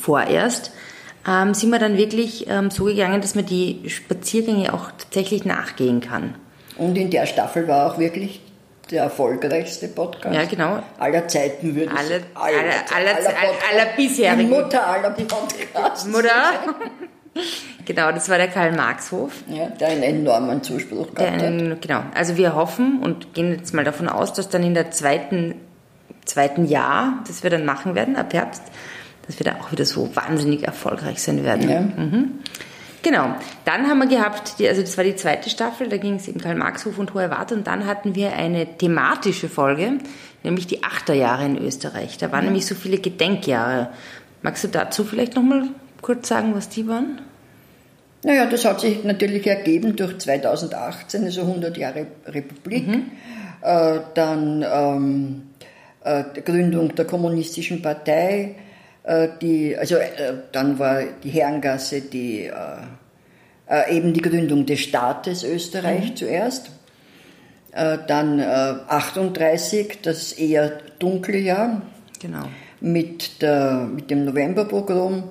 vorerst, 0.00 0.72
ähm, 1.26 1.54
sind 1.54 1.70
wir 1.70 1.78
dann 1.78 1.96
wirklich 1.96 2.46
ähm, 2.48 2.70
so 2.70 2.84
gegangen, 2.84 3.20
dass 3.20 3.34
man 3.34 3.46
die 3.46 3.88
Spaziergänge 3.88 4.72
auch 4.72 4.90
tatsächlich 4.96 5.44
nachgehen 5.44 6.00
kann. 6.00 6.34
Und 6.76 6.96
in 6.96 7.10
der 7.10 7.26
Staffel 7.26 7.66
war 7.68 7.92
auch 7.92 7.98
wirklich 7.98 8.40
der 8.90 9.04
erfolgreichste 9.04 9.88
Podcast 9.88 10.34
ja, 10.34 10.44
genau. 10.44 10.82
aller 10.98 11.28
Zeiten, 11.28 11.74
würde 11.74 11.90
alle, 11.96 12.16
ich 12.16 12.22
sagen. 12.22 12.24
Aller, 12.34 12.54
aller, 12.56 13.16
aller, 13.16 13.28
aller, 13.28 13.82
aller 13.82 13.96
bisherigen. 13.96 14.38
Die 14.38 14.46
Mutter 14.46 14.86
aller 14.86 15.10
Podcasts. 15.10 16.06
Mutter. 16.06 16.30
genau, 17.84 18.10
das 18.12 18.28
war 18.28 18.38
der 18.38 18.48
Karl-Marx-Hof. 18.48 19.32
Ja, 19.48 19.66
der 19.66 19.88
einen 19.88 20.02
enormen 20.02 20.62
Zuspruch 20.62 21.14
gehabt 21.14 21.42
einen, 21.42 21.72
hat. 21.72 21.82
Genau, 21.82 22.02
also 22.14 22.36
wir 22.36 22.54
hoffen 22.54 23.00
und 23.02 23.34
gehen 23.34 23.52
jetzt 23.52 23.74
mal 23.74 23.84
davon 23.84 24.08
aus, 24.08 24.32
dass 24.32 24.48
dann 24.48 24.62
in 24.62 24.74
der 24.74 24.90
zweiten, 24.90 25.54
zweiten 26.24 26.64
Jahr, 26.66 27.22
das 27.26 27.42
wir 27.42 27.50
dann 27.50 27.64
machen 27.64 27.94
werden, 27.94 28.16
ab 28.16 28.32
Herbst, 28.32 28.62
dass 29.26 29.38
wir 29.38 29.44
da 29.44 29.60
auch 29.60 29.70
wieder 29.70 29.84
so 29.84 30.14
wahnsinnig 30.16 30.64
erfolgreich 30.64 31.22
sein 31.22 31.44
werden. 31.44 31.70
Ja. 31.70 31.80
Mhm. 31.80 32.40
Genau. 33.02 33.34
Dann 33.64 33.86
haben 33.86 33.98
wir 33.98 34.06
gehabt, 34.06 34.58
die, 34.58 34.68
also 34.68 34.82
das 34.82 34.96
war 34.96 35.04
die 35.04 35.16
zweite 35.16 35.48
Staffel, 35.48 35.88
da 35.88 35.96
ging 35.96 36.16
es 36.16 36.28
eben 36.28 36.40
Karl-Marx-Hof 36.40 36.98
und 36.98 37.14
Hohe 37.14 37.30
Wart 37.30 37.52
und 37.52 37.66
dann 37.66 37.86
hatten 37.86 38.14
wir 38.14 38.34
eine 38.34 38.76
thematische 38.76 39.48
Folge, 39.48 39.98
nämlich 40.42 40.66
die 40.66 40.82
Achterjahre 40.82 41.46
in 41.46 41.56
Österreich. 41.56 42.18
Da 42.18 42.30
waren 42.30 42.40
mhm. 42.40 42.46
nämlich 42.46 42.66
so 42.66 42.74
viele 42.74 42.98
Gedenkjahre. 42.98 43.90
Magst 44.42 44.64
du 44.64 44.68
dazu 44.68 45.04
vielleicht 45.04 45.34
nochmal 45.34 45.68
kurz 46.02 46.28
sagen, 46.28 46.54
was 46.54 46.68
die 46.68 46.86
waren? 46.88 47.20
Naja, 48.22 48.44
das 48.46 48.64
hat 48.66 48.80
sich 48.80 49.02
natürlich 49.02 49.46
ergeben 49.46 49.96
durch 49.96 50.18
2018, 50.18 51.24
also 51.24 51.40
100 51.42 51.76
Jahre 51.78 52.06
Republik. 52.26 52.86
Mhm. 52.86 53.10
Äh, 53.62 54.00
dann 54.14 54.64
ähm, 54.70 55.42
äh, 56.04 56.24
die 56.36 56.42
Gründung 56.42 56.94
der 56.94 57.06
Kommunistischen 57.06 57.80
Partei, 57.80 58.56
die, 59.40 59.76
also 59.76 59.96
äh, 59.96 60.34
dann 60.52 60.78
war 60.78 61.02
die 61.22 61.30
Herrengasse 61.30 62.02
die, 62.02 62.44
äh, 62.44 62.52
äh, 63.68 63.96
eben 63.96 64.12
die 64.12 64.20
Gründung 64.20 64.66
des 64.66 64.80
Staates 64.80 65.42
Österreich 65.42 66.10
mhm. 66.10 66.16
zuerst. 66.16 66.70
dann 67.72 68.40
38, 68.40 70.00
das 70.02 70.32
eher 70.32 70.80
dunkle 70.98 71.38
Jahr. 71.38 71.82
Genau. 72.20 72.46
Mit, 72.80 73.40
der, 73.42 73.88
mit 73.94 74.10
dem 74.10 74.24
Novemberprogramm. 74.24 75.22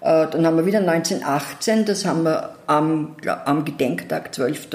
dann 0.00 0.46
haben 0.46 0.56
wir 0.56 0.64
wieder 0.64 0.78
1918, 0.78 1.84
das 1.84 2.06
haben 2.06 2.22
wir 2.22 2.54
am, 2.66 3.16
am 3.44 3.66
Gedenktag 3.66 4.34
12. 4.34 4.68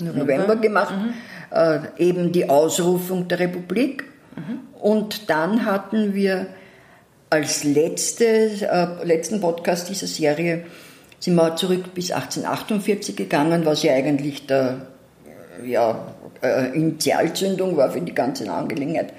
November, 0.00 0.18
November 0.18 0.56
gemacht. 0.56 0.94
Mhm. 0.96 1.86
eben 1.98 2.32
die 2.32 2.50
Ausrufung 2.50 3.28
der 3.28 3.38
Republik. 3.38 4.06
Mhm. 4.34 4.58
Und 4.80 5.30
dann 5.30 5.64
hatten 5.64 6.14
wir 6.14 6.48
als 7.30 7.62
letzte, 7.62 8.24
äh, 8.24 9.04
letzten 9.04 9.40
Podcast 9.40 9.88
dieser 9.88 10.08
Serie 10.08 10.64
sind 11.20 11.36
wir 11.36 11.54
zurück 11.56 11.94
bis 11.94 12.10
1848 12.10 13.14
gegangen, 13.14 13.64
was 13.64 13.82
ja 13.82 13.92
eigentlich 13.94 14.46
der 14.46 14.86
ja, 15.64 16.14
äh, 16.42 16.74
Initialzündung 16.74 17.76
war 17.76 17.90
für 17.90 18.00
die 18.00 18.14
ganze 18.14 18.50
Angelegenheit. 18.50 19.12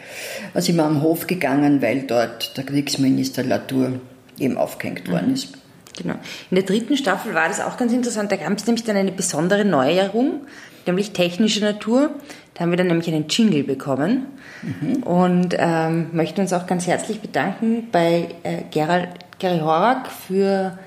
Da 0.53 0.61
sind 0.61 0.75
wir 0.75 0.83
am 0.83 1.01
Hof 1.01 1.27
gegangen, 1.27 1.81
weil 1.81 2.01
dort 2.01 2.57
der 2.57 2.65
Kriegsminister 2.65 3.43
Latour 3.43 3.93
eben 4.39 4.57
aufgehängt 4.57 5.09
worden 5.09 5.27
mhm. 5.27 5.33
ist. 5.33 5.60
Genau. 5.97 6.15
In 6.49 6.55
der 6.55 6.63
dritten 6.63 6.97
Staffel 6.97 7.33
war 7.33 7.47
das 7.47 7.59
auch 7.59 7.77
ganz 7.77 7.93
interessant. 7.93 8.31
Da 8.31 8.37
gab 8.37 8.57
es 8.57 8.65
nämlich 8.65 8.83
dann 8.83 8.95
eine 8.95 9.11
besondere 9.11 9.65
Neuerung, 9.65 10.41
nämlich 10.85 11.11
technische 11.11 11.61
Natur. 11.61 12.11
Da 12.53 12.61
haben 12.61 12.71
wir 12.71 12.77
dann 12.77 12.87
nämlich 12.87 13.07
einen 13.07 13.27
Jingle 13.27 13.63
bekommen 13.63 14.25
mhm. 14.61 15.03
und 15.03 15.55
ähm, 15.57 16.07
möchten 16.13 16.41
uns 16.41 16.53
auch 16.53 16.67
ganz 16.67 16.87
herzlich 16.87 17.19
bedanken 17.19 17.87
bei 17.91 18.29
äh, 18.43 18.63
Gerald, 18.71 19.09
Gary 19.39 19.59
Horak 19.59 20.09
für, 20.11 20.77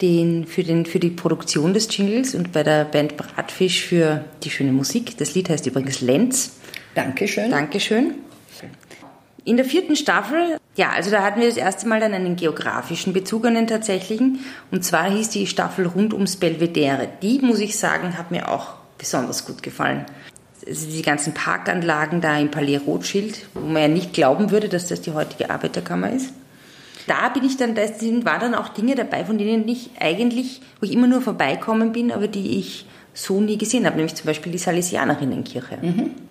den, 0.00 0.46
für, 0.46 0.64
den, 0.64 0.86
für 0.86 0.98
die 0.98 1.10
Produktion 1.10 1.74
des 1.74 1.94
Jingles 1.94 2.34
und 2.34 2.52
bei 2.52 2.62
der 2.62 2.84
Band 2.84 3.16
Bratfisch 3.16 3.84
für 3.84 4.24
die 4.42 4.50
schöne 4.50 4.72
Musik. 4.72 5.16
Das 5.18 5.34
Lied 5.34 5.48
heißt 5.48 5.66
übrigens 5.66 6.00
Lenz. 6.00 6.56
Dankeschön. 6.94 7.50
Dankeschön. 7.50 8.14
In 9.46 9.56
der 9.56 9.64
vierten 9.64 9.96
Staffel, 9.96 10.58
ja, 10.76 10.90
also 10.90 11.10
da 11.10 11.22
hatten 11.22 11.40
wir 11.40 11.48
das 11.48 11.56
erste 11.56 11.88
Mal 11.88 12.00
dann 12.00 12.12
einen 12.12 12.36
geografischen 12.36 13.14
Bezug, 13.14 13.46
einen 13.46 13.66
tatsächlichen. 13.66 14.40
Und 14.70 14.84
zwar 14.84 15.08
hieß 15.10 15.30
die 15.30 15.46
Staffel 15.46 15.86
rund 15.86 16.12
ums 16.12 16.36
Belvedere. 16.36 17.08
Die, 17.22 17.38
muss 17.38 17.60
ich 17.60 17.78
sagen, 17.78 18.18
hat 18.18 18.30
mir 18.30 18.50
auch 18.50 18.74
besonders 18.98 19.46
gut 19.46 19.62
gefallen 19.62 20.04
also 20.66 20.90
die 20.90 21.02
ganzen 21.02 21.34
Parkanlagen 21.34 22.20
da 22.20 22.38
im 22.38 22.50
Palais 22.50 22.78
Rothschild, 22.78 23.46
wo 23.54 23.60
man 23.60 23.82
ja 23.82 23.88
nicht 23.88 24.12
glauben 24.12 24.50
würde, 24.50 24.68
dass 24.68 24.86
das 24.86 25.00
die 25.00 25.12
heutige 25.12 25.50
Arbeiterkammer 25.50 26.10
ist. 26.10 26.32
Da 27.06 27.28
bin 27.28 27.44
ich 27.44 27.56
dann, 27.56 27.76
da 27.76 27.82
waren 27.82 28.40
dann 28.40 28.54
auch 28.54 28.68
Dinge 28.70 28.96
dabei, 28.96 29.24
von 29.24 29.38
denen 29.38 29.68
ich 29.68 29.90
eigentlich, 30.00 30.60
wo 30.80 30.86
ich 30.86 30.92
immer 30.92 31.06
nur 31.06 31.22
vorbeikommen 31.22 31.92
bin, 31.92 32.10
aber 32.10 32.26
die 32.26 32.58
ich 32.58 32.85
so 33.16 33.40
nie 33.40 33.56
gesehen 33.56 33.86
habe, 33.86 33.96
nämlich 33.96 34.14
zum 34.14 34.26
Beispiel 34.26 34.52
die 34.52 34.58
Salesianerinnenkirche. 34.58 35.78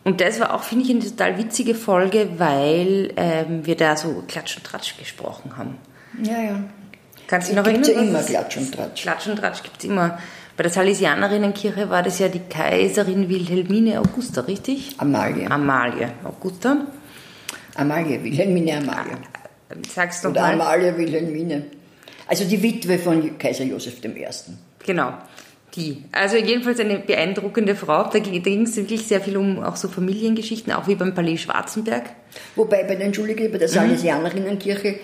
Und 0.03 0.21
das 0.21 0.39
war 0.39 0.53
auch, 0.53 0.61
finde 0.61 0.85
ich, 0.85 0.91
eine 0.91 0.99
total 0.99 1.37
witzige 1.39 1.73
Folge, 1.73 2.29
weil 2.37 3.11
ähm, 3.17 3.65
wir 3.65 3.75
da 3.75 3.97
so 3.97 4.23
Klatsch 4.27 4.57
und 4.57 4.63
Tratsch 4.63 4.95
gesprochen 4.97 5.57
haben. 5.57 5.77
Ja, 6.21 6.39
ja. 6.39 6.63
Kannst 7.27 7.49
du 7.49 7.55
noch 7.55 7.65
erinnern? 7.65 7.89
ja 7.89 7.95
was 7.95 8.07
immer 8.07 8.21
Klatsch 8.21 8.57
und 8.57 8.71
Tratsch. 8.71 9.01
Klatsch 9.01 9.27
und 9.27 9.37
Tratsch 9.37 9.63
gibt 9.63 9.77
es 9.79 9.85
immer. 9.85 10.19
Bei 10.55 10.61
der 10.61 10.71
Salesianerinnenkirche 10.71 11.89
war 11.89 12.03
das 12.03 12.19
ja 12.19 12.29
die 12.29 12.39
Kaiserin 12.39 13.29
Wilhelmine 13.29 13.99
Augusta, 13.99 14.41
richtig? 14.41 14.93
Amalie. 14.99 15.49
Amalie 15.49 16.13
Augusta. 16.23 16.85
Amalie, 17.73 18.23
Wilhelmine 18.23 18.77
Amalie. 18.77 19.17
Sag's 19.91 20.21
doch 20.21 20.29
Oder 20.29 20.41
mal. 20.41 20.53
Amalie 20.53 20.95
Wilhelmine. 20.95 21.63
Also 22.27 22.45
die 22.45 22.61
Witwe 22.61 22.99
von 22.99 23.37
Kaiser 23.39 23.63
Josef 23.63 23.95
I. 24.05 24.27
Genau, 24.85 25.13
die. 25.75 26.03
Also 26.11 26.37
jedenfalls 26.37 26.79
eine 26.79 26.99
beeindruckende 26.99 27.75
Frau. 27.75 28.09
Da 28.09 28.19
ging 28.19 28.63
es 28.63 28.75
wirklich 28.75 29.05
sehr 29.07 29.21
viel 29.21 29.37
um 29.37 29.63
auch 29.63 29.75
so 29.75 29.87
Familiengeschichten, 29.87 30.73
auch 30.73 30.87
wie 30.87 30.95
beim 30.95 31.13
Palais 31.13 31.37
Schwarzenberg. 31.37 32.03
Wobei 32.55 32.83
bei 32.83 32.95
der, 32.95 33.07
Entschuldige, 33.07 33.49
bei 33.49 33.57
der 33.57 33.67
Salesianerinnenkirche, 33.67 34.95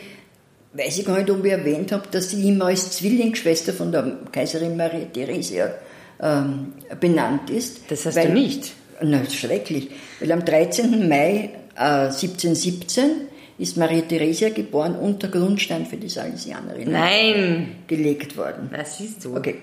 weiß 0.74 1.00
ich 1.00 1.06
gar 1.06 1.18
nicht, 1.18 1.30
ob 1.30 1.44
ich 1.46 1.52
erwähnt 1.52 1.92
habe, 1.92 2.04
dass 2.12 2.30
sie 2.32 2.48
immer 2.48 2.66
als 2.66 2.92
Zwillingsschwester 2.92 3.74
von 3.74 3.92
der 3.92 4.18
Kaiserin 4.32 4.78
Maria 4.78 5.06
Theresia 5.06 5.74
ähm, 6.22 6.74
benannt 7.00 7.50
ist. 7.50 7.90
Das 7.90 8.06
hast 8.06 8.16
weil, 8.16 8.28
du 8.28 8.34
nicht. 8.34 8.74
Na, 9.02 9.20
das 9.20 9.30
ist 9.30 9.38
schrecklich. 9.38 9.90
Weil 10.20 10.32
am 10.32 10.46
13. 10.46 11.10
Mai 11.10 11.50
äh, 11.76 12.08
1717 12.08 13.28
ist 13.58 13.78
Maria 13.78 14.02
Theresia 14.02 14.50
geboren 14.50 14.96
und 14.96 15.22
der 15.22 15.30
Grundstein 15.30 15.86
für 15.86 15.98
die 15.98 16.10
Salesianerinnen 16.10 16.92
Nein, 16.92 17.76
gelegt 17.88 18.36
worden. 18.36 18.70
das 18.76 18.98
siehst 18.98 19.24
du. 19.24 19.36
Okay. 19.36 19.56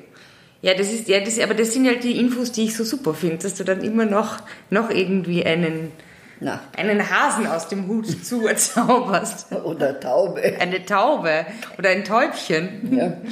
Ja, 0.61 0.75
das 0.75 0.93
ist, 0.93 1.09
ja, 1.09 1.21
das, 1.21 1.39
aber 1.39 1.55
das 1.55 1.73
sind 1.73 1.87
halt 1.87 2.03
die 2.03 2.19
Infos, 2.19 2.51
die 2.51 2.65
ich 2.65 2.77
so 2.77 2.83
super 2.85 3.15
finde, 3.15 3.39
dass 3.39 3.55
du 3.55 3.65
dann 3.65 3.83
immer 3.83 4.07
noch, 4.07 4.39
noch 4.71 4.91
irgendwie 4.91 5.45
einen, 5.45 5.93
Na, 6.41 6.61
einen 6.77 7.09
Hasen 7.09 7.47
aus 7.47 7.69
dem 7.69 7.87
Hut 7.87 8.07
zuzauberst. 8.25 9.53
oder 9.65 10.01
Taube. 10.01 10.43
Eine 10.59 10.85
Taube 10.85 11.47
oder 11.79 11.91
ein 11.91 12.05
Täubchen. 12.05 12.97
Ja. 12.97 13.13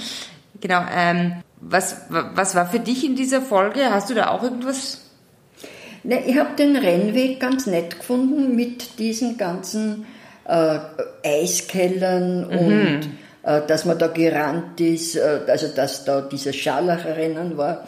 Genau. 0.59 0.87
Ähm, 0.91 1.43
was, 1.61 2.07
was 2.09 2.55
war 2.55 2.67
für 2.67 2.81
dich 2.81 3.05
in 3.05 3.15
dieser 3.15 3.43
Folge? 3.43 3.91
Hast 3.91 4.09
du 4.09 4.15
da 4.15 4.31
auch 4.31 4.43
irgendwas? 4.43 5.03
Ne, 6.03 6.25
ich 6.27 6.39
habe 6.39 6.57
den 6.57 6.77
Rennweg 6.77 7.41
ganz 7.41 7.67
nett 7.67 7.99
gefunden 7.99 8.57
mit 8.57 8.99
diesen 8.99 9.37
ganzen 9.37 10.07
äh, 10.47 10.79
Eiskellern 11.25 12.45
und 12.45 13.01
äh, 13.03 13.09
dass 13.67 13.85
man 13.85 13.97
da 13.97 14.09
gerannt 14.09 14.81
ist, 14.81 15.15
äh, 15.15 15.41
also 15.47 15.69
dass 15.69 16.05
da 16.05 16.21
dieses 16.21 16.57
Scharlacher 16.57 17.17
Rennen 17.17 17.57
war, 17.57 17.85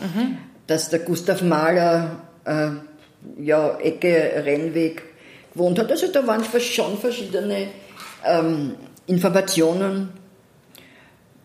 dass 0.68 0.88
der 0.90 1.00
Gustav 1.00 1.42
Mahler 1.42 2.22
äh, 2.44 2.68
ja, 3.42 3.76
Ecke 3.78 4.44
Rennweg 4.44 5.02
gewohnt 5.52 5.78
hat. 5.78 5.90
Also 5.90 6.06
da 6.12 6.24
waren 6.26 6.44
schon 6.44 6.96
verschiedene 6.98 7.66
ähm, 8.24 8.76
Informationen, 9.06 10.10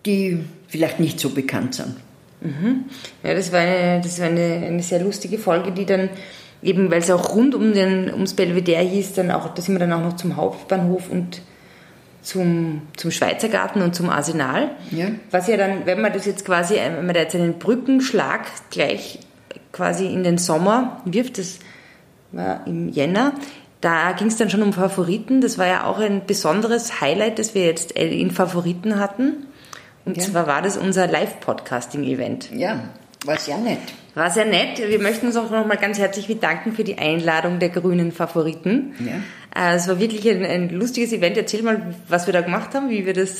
die 0.05 0.43
vielleicht 0.67 0.99
nicht 0.99 1.19
so 1.19 1.29
bekannt 1.29 1.75
sind. 1.75 1.95
Ja, 3.23 3.33
das 3.33 3.51
war 3.51 3.61
eine, 3.61 4.01
das 4.01 4.19
war 4.19 4.27
eine, 4.27 4.65
eine 4.67 4.83
sehr 4.83 4.99
lustige 4.99 5.39
Folge, 5.39 5.71
die 5.71 5.85
dann 5.85 6.09
eben, 6.61 6.91
weil 6.91 6.99
es 6.99 7.09
auch 7.09 7.33
rund 7.33 7.55
um 7.55 7.73
den, 7.73 8.11
ums 8.13 8.33
Belvedere 8.33 8.83
hieß, 8.83 9.13
dann 9.13 9.31
auch, 9.31 9.53
da 9.53 9.61
sind 9.61 9.75
wir 9.75 9.79
dann 9.79 9.93
auch 9.93 10.03
noch 10.03 10.17
zum 10.17 10.35
Hauptbahnhof 10.35 11.09
und 11.09 11.41
zum, 12.23 12.81
zum 12.97 13.11
Schweizer 13.11 13.49
Garten 13.49 13.81
und 13.81 13.93
zum 13.95 14.09
Arsenal. 14.09 14.71
Ja. 14.91 15.07
Was 15.31 15.47
ja 15.47 15.57
dann, 15.57 15.85
wenn 15.85 16.01
man 16.01 16.11
das 16.13 16.25
jetzt 16.25 16.45
quasi, 16.45 16.75
wenn 16.75 17.05
man 17.05 17.13
da 17.13 17.21
jetzt 17.21 17.35
einen 17.35 17.59
Brückenschlag 17.59 18.41
gleich 18.71 19.19
quasi 19.71 20.07
in 20.07 20.23
den 20.23 20.37
Sommer 20.37 21.01
wirft, 21.05 21.37
das 21.37 21.59
war 22.31 22.65
im 22.65 22.89
Jänner, 22.89 23.33
da 23.81 24.13
ging 24.13 24.27
es 24.27 24.37
dann 24.37 24.49
schon 24.49 24.63
um 24.63 24.71
Favoriten. 24.73 25.41
Das 25.41 25.57
war 25.57 25.67
ja 25.67 25.83
auch 25.83 25.99
ein 25.99 26.25
besonderes 26.25 27.01
Highlight, 27.01 27.37
das 27.37 27.53
wir 27.53 27.65
jetzt 27.65 27.91
in 27.91 28.31
Favoriten 28.31 28.97
hatten. 28.99 29.45
Und 30.05 30.17
Ja. 30.17 30.23
zwar 30.23 30.47
war 30.47 30.61
das 30.61 30.77
unser 30.77 31.07
Live-Podcasting-Event. 31.07 32.51
Ja, 32.53 32.79
war 33.25 33.37
sehr 33.37 33.57
nett. 33.57 33.79
War 34.15 34.29
sehr 34.29 34.45
nett. 34.45 34.77
Wir 34.77 34.99
möchten 34.99 35.25
uns 35.27 35.35
auch 35.37 35.49
nochmal 35.49 35.77
ganz 35.77 35.97
herzlich 35.97 36.27
bedanken 36.27 36.73
für 36.73 36.83
die 36.83 36.97
Einladung 36.97 37.59
der 37.59 37.69
grünen 37.69 38.11
Favoriten. 38.11 38.93
Ja. 38.99 39.71
Äh, 39.71 39.75
Es 39.75 39.87
war 39.87 39.99
wirklich 39.99 40.29
ein, 40.29 40.45
ein 40.45 40.69
lustiges 40.69 41.11
Event. 41.13 41.35
Erzähl 41.37 41.63
mal, 41.63 41.95
was 42.07 42.27
wir 42.27 42.33
da 42.33 42.41
gemacht 42.41 42.75
haben, 42.75 42.89
wie 42.89 43.05
wir 43.05 43.13
das 43.13 43.37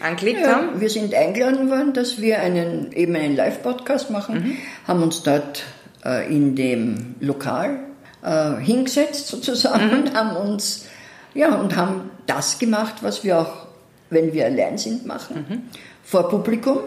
angelegt 0.00 0.40
Ja, 0.42 0.54
haben. 0.56 0.80
wir 0.80 0.88
sind 0.88 1.14
eingeladen 1.14 1.68
worden, 1.70 1.92
dass 1.92 2.20
wir 2.20 2.40
einen, 2.40 2.92
eben 2.92 3.14
einen 3.14 3.36
Live-Podcast 3.36 4.10
machen, 4.10 4.56
haben 4.88 5.02
uns 5.02 5.22
dort 5.22 5.64
äh, 6.04 6.26
in 6.34 6.56
dem 6.56 7.16
Lokal 7.20 7.80
äh, 8.22 8.54
hingesetzt 8.56 9.26
sozusagen 9.26 9.90
und 9.90 10.14
haben 10.14 10.34
uns, 10.36 10.86
ja, 11.34 11.54
und 11.56 11.76
haben 11.76 12.10
das 12.26 12.58
gemacht, 12.58 12.94
was 13.02 13.22
wir 13.24 13.38
auch, 13.40 13.66
wenn 14.08 14.32
wir 14.32 14.46
allein 14.46 14.78
sind, 14.78 15.04
machen. 15.04 15.68
Vor 16.02 16.30
Publikum 16.30 16.78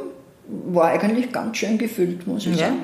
war 0.48 0.90
eigentlich 0.90 1.32
ganz 1.32 1.58
schön 1.58 1.78
gefüllt, 1.78 2.28
muss 2.28 2.46
ich 2.46 2.58
Ja, 2.58 2.68
sagen. 2.68 2.82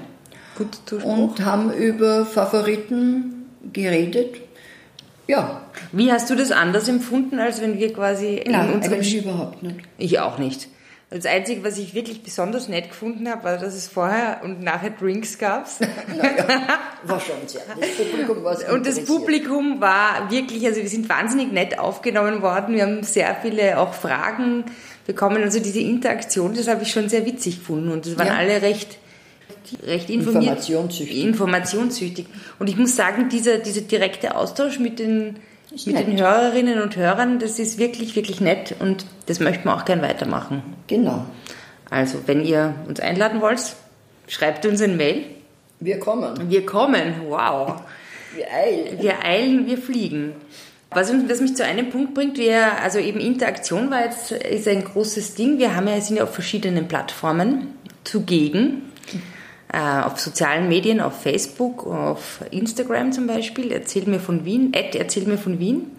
gut. 0.58 1.04
Und 1.04 1.44
haben 1.44 1.72
über 1.74 2.26
Favoriten 2.26 3.46
geredet. 3.74 4.38
Ja, 5.28 5.62
Wie 5.92 6.12
hast 6.12 6.30
du 6.30 6.36
das 6.36 6.52
anders 6.52 6.88
empfunden, 6.90 7.40
als 7.40 7.62
wenn 7.62 7.78
wir 7.78 7.94
quasi 7.94 8.38
in 8.38 8.52
nein, 8.54 8.74
unserem... 8.74 8.94
eigentlich 8.96 9.18
überhaupt 9.24 9.62
nicht. 9.62 9.78
Ich 9.98 10.20
auch 10.20 10.40
nicht. 10.40 10.68
Das 11.12 11.26
Einzige, 11.26 11.64
was 11.64 11.78
ich 11.80 11.96
wirklich 11.96 12.22
besonders 12.22 12.68
nett 12.68 12.90
gefunden 12.90 13.28
habe, 13.30 13.44
war, 13.44 13.58
dass 13.58 13.74
es 13.74 13.88
vorher 13.88 14.42
und 14.44 14.62
nachher 14.62 14.92
Drinks 14.92 15.40
gab. 15.40 15.68
War 17.04 17.20
schon 17.20 17.48
sehr. 17.48 17.62
Das 17.80 17.90
Publikum 17.98 18.44
war 18.44 18.56
sehr 18.56 18.72
Und 18.74 18.86
das. 18.86 19.06
Publikum 19.06 19.82
war 19.82 20.30
wirklich, 20.30 20.66
also 20.68 20.82
wir 20.82 20.90
sind 20.90 21.10
wahnsinnig 21.10 21.52
nett 21.52 21.80
aufgenommen 21.80 22.44
worden. 22.44 22.76
Wir 22.76 22.84
haben 22.84 23.02
sehr 23.04 23.36
viele 23.42 23.80
auch 23.80 23.94
Fragen 23.96 24.66
bekommen. 25.10 25.42
Also 25.44 25.60
diese 25.60 25.80
Interaktion, 25.82 26.54
das 26.56 26.68
habe 26.68 26.84
ich 26.84 26.92
schon 26.92 27.10
sehr 27.10 27.26
witzig 27.26 27.58
gefunden. 27.60 27.90
Und 27.92 28.06
es 28.06 28.18
waren 28.18 28.28
Ja. 28.28 28.36
alle 28.38 28.62
recht, 28.62 28.98
recht 29.86 30.10
informiert. 30.10 30.44
Informationssüchtig. 30.44 31.24
Informationssüchtig. 31.24 32.26
Und 32.60 32.70
ich 32.70 32.78
muss 32.78 32.96
sagen, 32.96 33.28
dieser, 33.28 33.58
dieser 33.58 33.82
direkte 33.82 34.36
Austausch 34.36 34.80
mit 34.80 35.00
den, 35.00 35.38
Ist 35.74 35.88
mit 35.88 35.96
nett. 35.96 36.08
den 36.08 36.22
Hörerinnen 36.22 36.80
und 36.82 36.96
Hörern, 36.96 37.40
das 37.40 37.58
ist 37.58 37.80
wirklich, 37.80 38.16
wirklich 38.16 38.40
nett. 38.40 38.76
Und 38.80 39.06
das 39.26 39.40
möchten 39.40 39.66
wir 39.68 39.76
auch 39.76 39.86
gern 39.86 40.02
weitermachen. 40.04 40.62
Genau. 40.88 41.26
Also, 41.90 42.20
wenn 42.28 42.46
ihr 42.46 42.76
uns 42.88 43.00
einladen 43.00 43.42
wollt, 43.42 43.62
schreibt 44.28 44.66
uns 44.68 44.80
ein 44.82 44.96
Mail. 44.96 45.24
Wir 45.80 46.00
kommen. 46.00 46.50
Wir 46.52 46.66
kommen. 46.66 47.16
Wow. 47.28 47.82
Wir 48.36 48.46
eilen. 48.54 49.02
Wir 49.02 49.26
eilen, 49.26 49.66
wir 49.66 49.78
fliegen. 49.80 50.34
Was, 50.92 51.12
was 51.12 51.40
mich 51.40 51.56
zu 51.56 51.64
einem 51.64 51.92
Punkt 51.92 52.16
bringt, 52.16 52.38
wir, 52.38 52.82
also 52.82 52.98
eben 52.98 53.20
Interaktion 53.20 53.92
war 53.92 54.06
jetzt, 54.06 54.32
ist 54.32 54.68
ein 54.68 54.84
großes 54.84 55.36
Ding. 55.36 55.60
Wir 55.60 55.76
haben 55.76 55.88
ja, 55.88 56.02
sind 56.02 56.18
ja 56.18 56.24
auf 56.24 56.34
verschiedenen 56.34 56.88
Plattformen 56.88 57.76
zugegen. 58.04 58.84
Äh, 59.72 60.02
auf 60.02 60.20
sozialen 60.20 60.68
Medien, 60.68 61.00
auf 61.00 61.22
Facebook, 61.22 61.86
auf 61.86 62.44
Instagram 62.50 63.12
zum 63.12 63.28
Beispiel. 63.28 63.72
Erzähl 63.72 64.06
mir 64.06 64.20
von 64.20 64.46
Wien. 64.46 64.74
Ed, 64.74 64.96
erzähl 64.96 65.26
mir 65.26 65.38
von 65.38 65.60
Wien. 65.60 65.92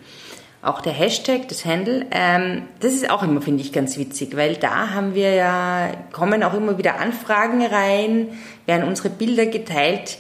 Auch 0.61 0.80
der 0.80 0.92
Hashtag, 0.92 1.47
das 1.47 1.64
Handle. 1.64 2.06
Ähm, 2.11 2.62
das 2.80 2.92
ist 2.92 3.09
auch 3.09 3.23
immer, 3.23 3.40
finde 3.40 3.62
ich, 3.62 3.73
ganz 3.73 3.97
witzig, 3.97 4.37
weil 4.37 4.56
da 4.56 4.90
haben 4.90 5.14
wir 5.14 5.35
ja, 5.35 5.92
kommen 6.11 6.42
auch 6.42 6.52
immer 6.52 6.78
wieder 6.78 6.99
Anfragen 6.99 7.64
rein, 7.64 8.28
werden 8.66 8.88
unsere 8.88 9.09
Bilder 9.09 9.47
geteilt. 9.47 10.18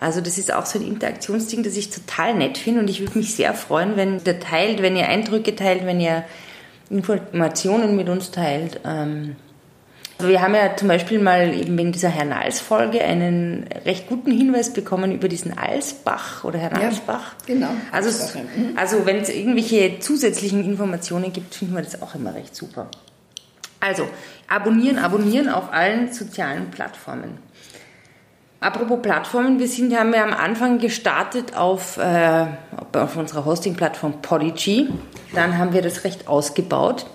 Also 0.00 0.22
das 0.22 0.38
ist 0.38 0.52
auch 0.52 0.64
so 0.64 0.78
ein 0.78 0.86
Interaktionsding, 0.86 1.62
das 1.62 1.76
ich 1.76 1.90
total 1.90 2.34
nett 2.34 2.56
finde 2.56 2.80
und 2.80 2.88
ich 2.88 3.00
würde 3.00 3.18
mich 3.18 3.34
sehr 3.34 3.52
freuen, 3.52 3.96
wenn 3.96 4.20
ihr 4.24 4.40
teilt, 4.40 4.80
wenn 4.80 4.96
ihr 4.96 5.06
Eindrücke 5.06 5.54
teilt, 5.54 5.84
wenn 5.84 6.00
ihr 6.00 6.24
Informationen 6.88 7.96
mit 7.96 8.08
uns 8.08 8.30
teilt. 8.30 8.80
Ähm, 8.84 9.36
wir 10.18 10.40
haben 10.42 10.54
ja 10.54 10.76
zum 10.76 10.88
Beispiel 10.88 11.18
mal 11.18 11.54
eben 11.54 11.76
wegen 11.78 11.92
dieser 11.92 12.08
Herrn 12.08 12.30
Nals-Folge 12.30 13.02
einen 13.02 13.66
recht 13.84 14.08
guten 14.08 14.30
Hinweis 14.30 14.72
bekommen 14.72 15.12
über 15.12 15.28
diesen 15.28 15.56
Alsbach 15.56 16.44
oder 16.44 16.58
Herrn 16.58 16.80
Ja, 16.80 16.88
Alsbach. 16.88 17.34
genau. 17.46 17.70
Also, 17.92 18.10
mhm. 18.38 18.76
also 18.76 19.06
wenn 19.06 19.18
es 19.18 19.28
irgendwelche 19.28 19.98
zusätzlichen 20.00 20.64
Informationen 20.64 21.32
gibt, 21.32 21.54
finden 21.54 21.74
wir 21.74 21.82
das 21.82 22.00
auch 22.02 22.14
immer 22.14 22.34
recht 22.34 22.54
super. 22.54 22.88
Also, 23.80 24.08
abonnieren, 24.48 24.98
abonnieren 24.98 25.48
auf 25.48 25.72
allen 25.72 26.12
sozialen 26.12 26.70
Plattformen. 26.70 27.38
Apropos 28.60 29.00
Plattformen, 29.00 29.58
wir 29.58 29.68
sind, 29.68 29.96
haben 29.96 30.12
ja 30.12 30.22
am 30.22 30.34
Anfang 30.34 30.78
gestartet 30.78 31.56
auf, 31.56 31.96
äh, 31.96 32.46
auf 32.92 33.16
unserer 33.16 33.46
Hosting-Plattform 33.46 34.20
Podigy. 34.20 34.90
Dann 35.34 35.56
haben 35.56 35.72
wir 35.72 35.80
das 35.80 36.04
recht 36.04 36.28
ausgebaut 36.28 37.06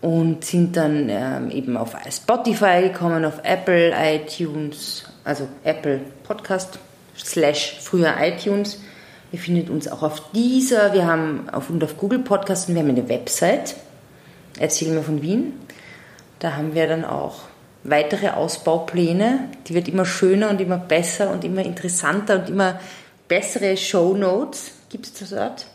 und 0.00 0.44
sind 0.44 0.76
dann 0.76 1.08
ähm, 1.08 1.50
eben 1.52 1.76
auf 1.76 1.94
Spotify 2.10 2.82
gekommen, 2.82 3.24
auf 3.24 3.40
Apple, 3.44 3.94
iTunes, 3.96 5.04
also 5.22 5.48
Apple 5.62 6.00
Podcast 6.24 6.80
slash 7.16 7.78
früher 7.80 8.14
iTunes. 8.18 8.80
Ihr 9.30 9.38
findet 9.38 9.70
uns 9.70 9.86
auch 9.86 10.02
auf 10.02 10.30
dieser, 10.32 10.92
wir 10.94 11.06
haben 11.06 11.48
auf, 11.50 11.70
und 11.70 11.82
auf 11.84 11.96
Google 11.96 12.18
Podcasts 12.18 12.68
und 12.68 12.74
wir 12.74 12.82
haben 12.82 12.90
eine 12.90 13.08
Website, 13.08 13.76
Erzähl 14.58 14.92
mir 14.92 15.02
von 15.02 15.22
Wien. 15.22 15.52
Da 16.38 16.56
haben 16.56 16.74
wir 16.74 16.86
dann 16.86 17.04
auch 17.04 17.42
weitere 17.84 18.30
Ausbaupläne. 18.30 19.48
Die 19.68 19.74
wird 19.74 19.88
immer 19.88 20.04
schöner 20.04 20.50
und 20.50 20.60
immer 20.60 20.78
besser 20.78 21.30
und 21.30 21.44
immer 21.44 21.64
interessanter 21.64 22.40
und 22.40 22.48
immer 22.48 22.80
bessere 23.28 23.76
Shownotes 23.76 24.72
gibt 24.90 25.06
es 25.06 25.30
dort. 25.30 25.66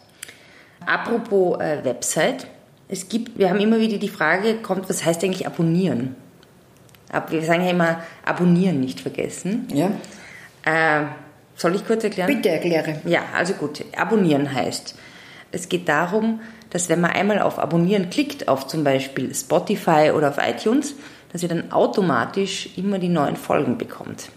Apropos 0.86 1.60
äh, 1.60 1.84
Website, 1.84 2.48
es 2.88 3.10
gibt, 3.10 3.38
wir 3.38 3.50
haben 3.50 3.60
immer 3.60 3.80
wieder 3.80 3.98
die 3.98 4.10
Frage, 4.10 4.56
kommt, 4.56 4.90
was 4.90 5.06
heißt 5.06 5.24
eigentlich 5.24 5.46
abonnieren? 5.46 6.16
Ab, 7.12 7.32
wir 7.32 7.42
sagen 7.44 7.64
ja 7.64 7.72
immer, 7.72 8.02
abonnieren 8.26 8.80
nicht 8.80 9.00
vergessen. 9.00 9.68
Ja. 9.74 9.92
Äh, 10.66 11.06
soll 11.56 11.76
ich 11.76 11.86
kurz 11.86 12.04
erklären? 12.04 12.28
Bitte 12.28 12.50
erkläre. 12.50 13.02
Ja, 13.06 13.24
also 13.36 13.54
gut, 13.54 13.84
abonnieren 13.98 14.54
heißt, 14.54 14.96
es 15.52 15.70
geht 15.70 15.90
darum, 15.90 16.42
dass 16.70 16.90
wenn 16.90 17.02
man 17.02 17.12
einmal 17.12 17.42
auf 17.42 17.60
Abonnieren 17.60 18.10
klickt, 18.10 18.48
auf 18.48 18.68
zum 18.68 18.84
Beispiel 18.84 19.34
Spotify 19.34 20.12
oder 20.16 20.30
auf 20.30 20.38
iTunes, 20.38 20.96
dass 21.32 21.44
ihr 21.44 21.50
dann 21.50 21.72
automatisch 21.72 22.70
immer 22.78 23.00
die 23.00 23.10
neuen 23.10 23.36
Folgen 23.36 23.78
bekommt. 23.78 24.30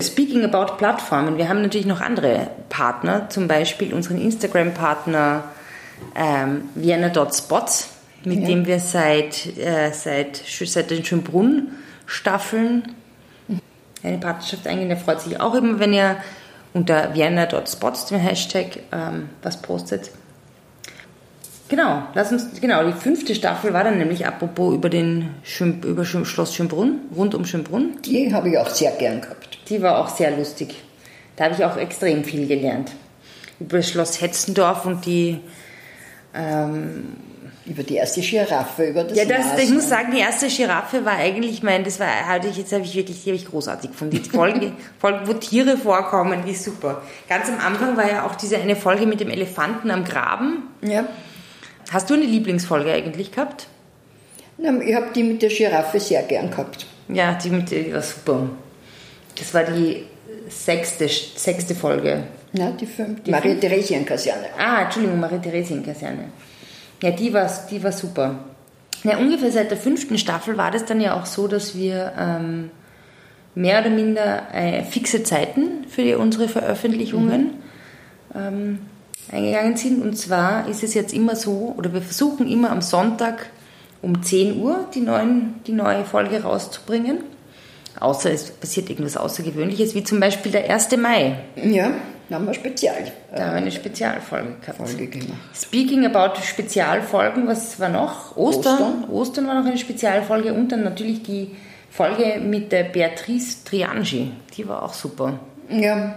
Speaking 0.00 0.44
about 0.44 0.76
Plattformen, 0.76 1.38
wir 1.38 1.48
haben 1.48 1.60
natürlich 1.62 1.86
noch 1.86 2.00
andere 2.00 2.48
Partner, 2.68 3.28
zum 3.30 3.48
Beispiel 3.48 3.92
unseren 3.92 4.20
Instagram-Partner 4.20 5.44
ähm, 6.14 6.68
Vienna.spots, 6.76 7.88
mit 8.24 8.40
Ja. 8.40 8.46
dem 8.46 8.66
wir 8.66 8.78
seit, 8.78 9.58
äh, 9.58 9.90
seit, 9.92 10.36
seit 10.46 10.90
den 10.90 11.04
Schönbrunn-Staffeln 11.04 12.94
eine 14.02 14.18
Partnerschaft 14.18 14.66
eingehen. 14.66 14.88
Der 14.88 14.98
freut 14.98 15.20
sich 15.20 15.40
auch 15.40 15.54
immer, 15.54 15.80
wenn 15.80 15.92
ihr 15.92 16.16
unter 16.74 17.14
vienna.spots, 17.14 18.06
den 18.06 18.20
Hashtag, 18.20 18.78
ähm, 18.92 19.30
was 19.42 19.60
postet. 19.60 20.10
Genau, 21.68 22.02
lass 22.14 22.32
uns, 22.32 22.60
genau, 22.60 22.82
die 22.84 22.92
fünfte 22.92 23.34
Staffel 23.34 23.74
war 23.74 23.84
dann 23.84 23.98
nämlich 23.98 24.26
apropos 24.26 24.74
über 24.74 24.88
den 24.88 25.34
Schön, 25.42 25.82
über 25.82 26.04
Schön, 26.06 26.24
Schloss 26.24 26.54
Schönbrunn, 26.54 27.00
rund 27.14 27.34
um 27.34 27.44
Schönbrunn. 27.44 27.98
Die 28.04 28.32
habe 28.32 28.48
ich 28.48 28.58
auch 28.58 28.70
sehr 28.70 28.92
gern 28.92 29.20
gehabt. 29.20 29.58
Die 29.68 29.82
war 29.82 29.98
auch 29.98 30.08
sehr 30.08 30.34
lustig. 30.36 30.74
Da 31.36 31.44
habe 31.44 31.54
ich 31.54 31.64
auch 31.64 31.76
extrem 31.76 32.24
viel 32.24 32.46
gelernt. 32.46 32.92
Über 33.60 33.78
das 33.78 33.90
Schloss 33.90 34.20
Hetzendorf 34.20 34.86
und 34.86 35.04
die. 35.04 35.40
Ähm, 36.34 37.16
Über 37.66 37.82
die 37.82 37.96
erste 37.96 38.22
Giraffe, 38.22 38.84
über 38.88 39.04
das 39.04 39.18
ja, 39.18 39.26
das, 39.26 39.58
ich 39.62 39.70
muss 39.70 39.90
sagen, 39.90 40.12
die 40.14 40.20
erste 40.20 40.46
Giraffe 40.48 41.04
war 41.04 41.16
eigentlich, 41.16 41.62
mein, 41.62 41.84
das 41.84 42.00
war, 42.00 42.06
hatte 42.26 42.48
ich 42.48 42.56
jetzt 42.56 42.72
habe 42.72 42.84
ich 42.84 42.94
wirklich, 42.94 43.22
die 43.22 43.30
habe 43.30 43.36
ich 43.36 43.46
großartig 43.46 43.90
gefunden. 43.90 44.22
Die 44.22 44.30
Folge, 44.30 44.72
Folge, 44.98 45.20
wo 45.26 45.34
Tiere 45.34 45.76
vorkommen, 45.76 46.44
die 46.46 46.52
ist 46.52 46.64
super. 46.64 47.02
Ganz 47.28 47.48
am 47.48 47.58
Anfang 47.58 47.94
war 47.98 48.10
ja 48.10 48.24
auch 48.24 48.36
diese 48.36 48.56
eine 48.56 48.74
Folge 48.74 49.04
mit 49.04 49.20
dem 49.20 49.28
Elefanten 49.28 49.90
am 49.90 50.04
Graben. 50.04 50.62
Ja. 50.80 51.04
Hast 51.90 52.10
du 52.10 52.14
eine 52.14 52.24
Lieblingsfolge 52.24 52.92
eigentlich 52.92 53.32
gehabt? 53.32 53.66
Na, 54.58 54.78
ich 54.80 54.94
habe 54.94 55.06
die 55.14 55.22
mit 55.22 55.40
der 55.40 55.48
Giraffe 55.48 55.98
sehr 56.00 56.22
gern 56.22 56.50
gehabt. 56.50 56.86
Ja, 57.08 57.34
die, 57.34 57.50
mit, 57.50 57.70
die 57.70 57.92
war 57.92 58.02
super. 58.02 58.50
Das 59.38 59.54
war 59.54 59.64
die 59.64 60.04
sechste, 60.48 61.08
sechste 61.08 61.74
Folge. 61.74 62.24
Na, 62.52 62.70
die 62.72 62.86
fünf. 62.86 63.22
Die 63.22 63.30
Maria-Theresien-Kaserne. 63.30 64.48
Ah, 64.58 64.82
Entschuldigung, 64.82 65.20
Marie-Theresien-Kaserne. 65.20 66.24
Ja, 67.02 67.10
die 67.10 67.32
war, 67.32 67.48
die 67.70 67.82
war 67.82 67.92
super. 67.92 68.44
Ja, 69.04 69.16
ungefähr 69.18 69.52
seit 69.52 69.70
der 69.70 69.78
fünften 69.78 70.18
Staffel 70.18 70.56
war 70.56 70.70
das 70.70 70.84
dann 70.84 71.00
ja 71.00 71.18
auch 71.18 71.24
so, 71.24 71.46
dass 71.46 71.76
wir 71.76 72.12
ähm, 72.18 72.70
mehr 73.54 73.80
oder 73.80 73.90
minder 73.90 74.42
äh, 74.52 74.82
fixe 74.82 75.22
Zeiten 75.22 75.86
für 75.88 76.02
die, 76.02 76.14
unsere 76.14 76.48
Veröffentlichungen 76.48 77.54
ähm, 78.34 78.80
eingegangen 79.30 79.76
sind. 79.76 80.02
Und 80.02 80.16
zwar 80.16 80.68
ist 80.68 80.82
es 80.82 80.94
jetzt 80.94 81.12
immer 81.12 81.36
so, 81.36 81.74
oder 81.76 81.92
wir 81.92 82.02
versuchen 82.02 82.48
immer 82.48 82.70
am 82.70 82.82
Sonntag 82.82 83.50
um 84.02 84.22
10 84.22 84.60
Uhr 84.60 84.86
die, 84.94 85.00
neuen, 85.00 85.60
die 85.66 85.72
neue 85.72 86.04
Folge 86.04 86.42
rauszubringen. 86.42 87.18
Außer 88.00 88.30
es 88.30 88.50
passiert 88.50 88.90
irgendwas 88.90 89.16
Außergewöhnliches, 89.16 89.94
wie 89.94 90.04
zum 90.04 90.20
Beispiel 90.20 90.52
der 90.52 90.70
1. 90.70 90.96
Mai. 90.96 91.36
Ja, 91.56 91.90
da 92.28 92.36
haben 92.36 92.46
wir 92.46 92.54
Spezial. 92.54 93.10
Da 93.34 93.46
haben 93.46 93.50
wir 93.50 93.56
eine 93.56 93.72
Spezialfolge 93.72 94.54
gehabt. 94.60 94.78
Folge 94.78 95.06
gemacht. 95.08 95.38
Speaking 95.54 96.06
about 96.06 96.40
Spezialfolgen, 96.40 97.48
was 97.48 97.80
war 97.80 97.88
noch? 97.88 98.36
Ostern. 98.36 99.04
Ostern, 99.10 99.48
war 99.48 99.54
noch 99.54 99.66
eine 99.66 99.78
Spezialfolge 99.78 100.54
und 100.54 100.70
dann 100.70 100.84
natürlich 100.84 101.22
die 101.24 101.56
Folge 101.90 102.40
mit 102.40 102.70
der 102.70 102.84
Beatrice 102.84 103.64
Triangi. 103.64 104.30
Die 104.56 104.68
war 104.68 104.84
auch 104.84 104.94
super. 104.94 105.40
Ja, 105.70 106.16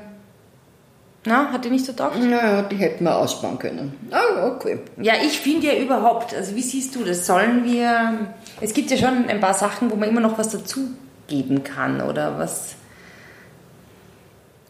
Na, 1.26 1.52
hat 1.52 1.64
die 1.66 1.70
nicht 1.70 1.86
so 1.86 1.94
taugt? 1.94 2.18
naja, 2.20 2.64
die 2.64 2.78
hätten 2.78 3.04
wir 3.04 3.16
ausbauen 3.16 3.60
können. 3.60 3.94
Ah, 4.10 4.48
okay. 4.48 4.80
Ja, 5.00 5.14
ich 5.24 5.40
finde 5.40 5.68
ja 5.68 5.74
überhaupt, 5.76 6.34
also 6.34 6.56
wie 6.56 6.64
siehst 6.64 6.96
du 6.96 7.04
das? 7.04 7.28
Sollen 7.28 7.64
wir, 7.64 8.28
es 8.60 8.74
gibt 8.74 8.90
ja 8.90 8.98
schon 8.98 9.28
ein 9.28 9.40
paar 9.40 9.54
Sachen, 9.54 9.92
wo 9.92 9.96
man 9.96 10.10
immer 10.10 10.22
noch 10.22 10.38
was 10.40 10.50
dazugeben 10.50 11.64
kann 11.64 12.02
oder 12.02 12.40
was, 12.40 12.76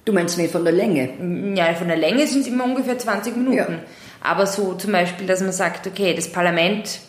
Du 0.03 0.13
meinst 0.13 0.37
nicht 0.37 0.51
von 0.51 0.63
der 0.63 0.73
Länge? 0.73 1.09
ja, 1.55 1.73
von 1.75 1.87
der 1.87 1.97
Länge 1.97 2.25
sind 2.27 2.41
es 2.41 2.47
immer 2.47 2.63
ungefähr 2.65 2.97
20 2.97 3.37
Minuten. 3.37 3.55
Ja. 3.55 3.67
Aber 4.23 4.47
so 4.47 4.73
zum 4.73 4.91
Beispiel, 4.91 5.27
dass 5.27 5.41
man 5.41 5.51
sagt, 5.51 5.85
okay, 5.87 6.13
das 6.15 6.31
Parlament, 6.31 6.99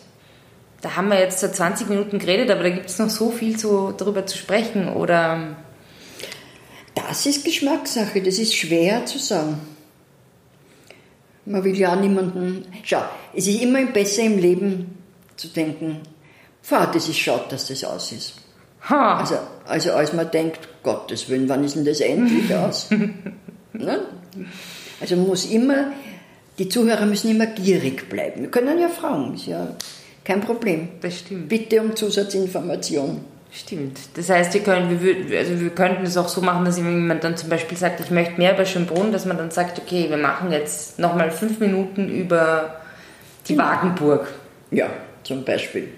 da 0.82 0.94
haben 0.96 1.08
wir 1.08 1.18
jetzt 1.18 1.40
so 1.40 1.48
20 1.48 1.88
Minuten 1.88 2.18
geredet, 2.18 2.50
aber 2.50 2.62
da 2.62 2.68
gibt 2.70 2.90
es 2.90 2.98
noch 2.98 3.08
so 3.10 3.30
viel 3.30 3.56
zu, 3.58 3.92
darüber 3.96 4.26
zu 4.26 4.36
sprechen 4.36 4.88
oder, 4.90 5.56
Das 7.12 7.26
ist 7.26 7.44
Geschmackssache, 7.44 8.22
das 8.22 8.38
ist 8.38 8.54
schwer 8.54 9.04
zu 9.04 9.18
sagen. 9.18 9.60
Man 11.44 11.62
will 11.62 11.78
ja 11.78 11.94
niemanden. 11.94 12.64
Schau, 12.84 13.02
es 13.34 13.46
ist 13.46 13.60
immer 13.60 13.84
besser 13.84 14.22
im 14.22 14.38
Leben 14.38 14.96
zu 15.36 15.48
denken, 15.48 15.98
Pfah, 16.62 16.86
das 16.86 17.10
ist 17.10 17.18
schade, 17.18 17.44
dass 17.50 17.66
das 17.66 17.84
aus 17.84 18.12
ist. 18.12 18.36
ha, 18.88 19.18
Also, 19.18 19.34
also 19.66 19.92
als 19.92 20.14
man 20.14 20.30
denkt, 20.30 20.60
Gottes 20.82 21.28
Willen, 21.28 21.50
wann 21.50 21.62
ist 21.64 21.76
denn 21.76 21.84
das 21.84 22.00
endlich 22.00 22.54
aus? 22.54 22.88
ne? 23.74 24.06
Also 24.98 25.16
man 25.16 25.26
muss 25.26 25.44
immer, 25.44 25.92
die 26.58 26.70
Zuhörer 26.70 27.04
müssen 27.04 27.30
immer 27.30 27.44
gierig 27.46 28.08
bleiben. 28.08 28.40
Wir 28.40 28.50
können 28.50 28.78
ja 28.80 28.88
fragen, 28.88 29.34
ist 29.34 29.44
ja 29.48 29.76
kein 30.24 30.40
Problem. 30.40 30.88
das 31.02 31.18
stimmt. 31.18 31.50
Bitte 31.50 31.82
um 31.82 31.94
Zusatzinformation. 31.94 33.22
Stimmt. 33.54 33.98
Das 34.14 34.30
heißt, 34.30 34.54
wir, 34.54 34.62
können, 34.62 35.02
wir, 35.02 35.38
also 35.38 35.60
wir 35.60 35.70
könnten 35.70 36.04
es 36.04 36.16
auch 36.16 36.28
so 36.28 36.40
machen, 36.40 36.64
dass 36.64 36.78
wenn 36.78 37.02
jemand 37.02 37.22
dann 37.22 37.36
zum 37.36 37.50
Beispiel 37.50 37.76
sagt, 37.76 38.00
ich 38.00 38.10
möchte 38.10 38.38
mehr 38.38 38.54
über 38.54 38.64
Schönbrunn, 38.64 39.12
dass 39.12 39.26
man 39.26 39.36
dann 39.36 39.50
sagt, 39.50 39.78
okay, 39.78 40.08
wir 40.08 40.16
machen 40.16 40.50
jetzt 40.52 40.98
nochmal 40.98 41.30
fünf 41.30 41.60
Minuten 41.60 42.08
über 42.08 42.80
die 43.46 43.58
Wagenburg. 43.58 44.26
Ja, 44.70 44.88
zum 45.22 45.44
Beispiel. 45.44 45.88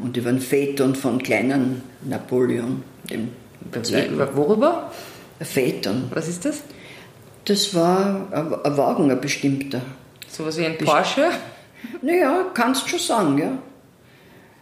Und 0.00 0.16
über 0.16 0.30
den 0.30 0.40
Phaeton 0.40 0.94
von 0.94 1.20
kleinen 1.22 1.82
Napoleon, 2.02 2.84
dem. 3.10 3.30
Über, 3.72 4.36
worüber? 4.36 4.92
Phaeton. 5.40 6.04
Was 6.14 6.28
ist 6.28 6.44
das? 6.44 6.62
Das 7.44 7.74
war 7.74 8.28
ein 8.30 8.54
ein 8.64 8.76
Wagen, 8.76 9.10
ein 9.10 9.20
bestimmter. 9.20 9.82
Sowas 10.28 10.56
wie 10.56 10.66
ein 10.66 10.78
Porsche? 10.78 11.30
Naja, 12.00 12.46
kannst 12.54 12.88
schon 12.88 12.98
sagen, 12.98 13.38
ja. 13.38 13.58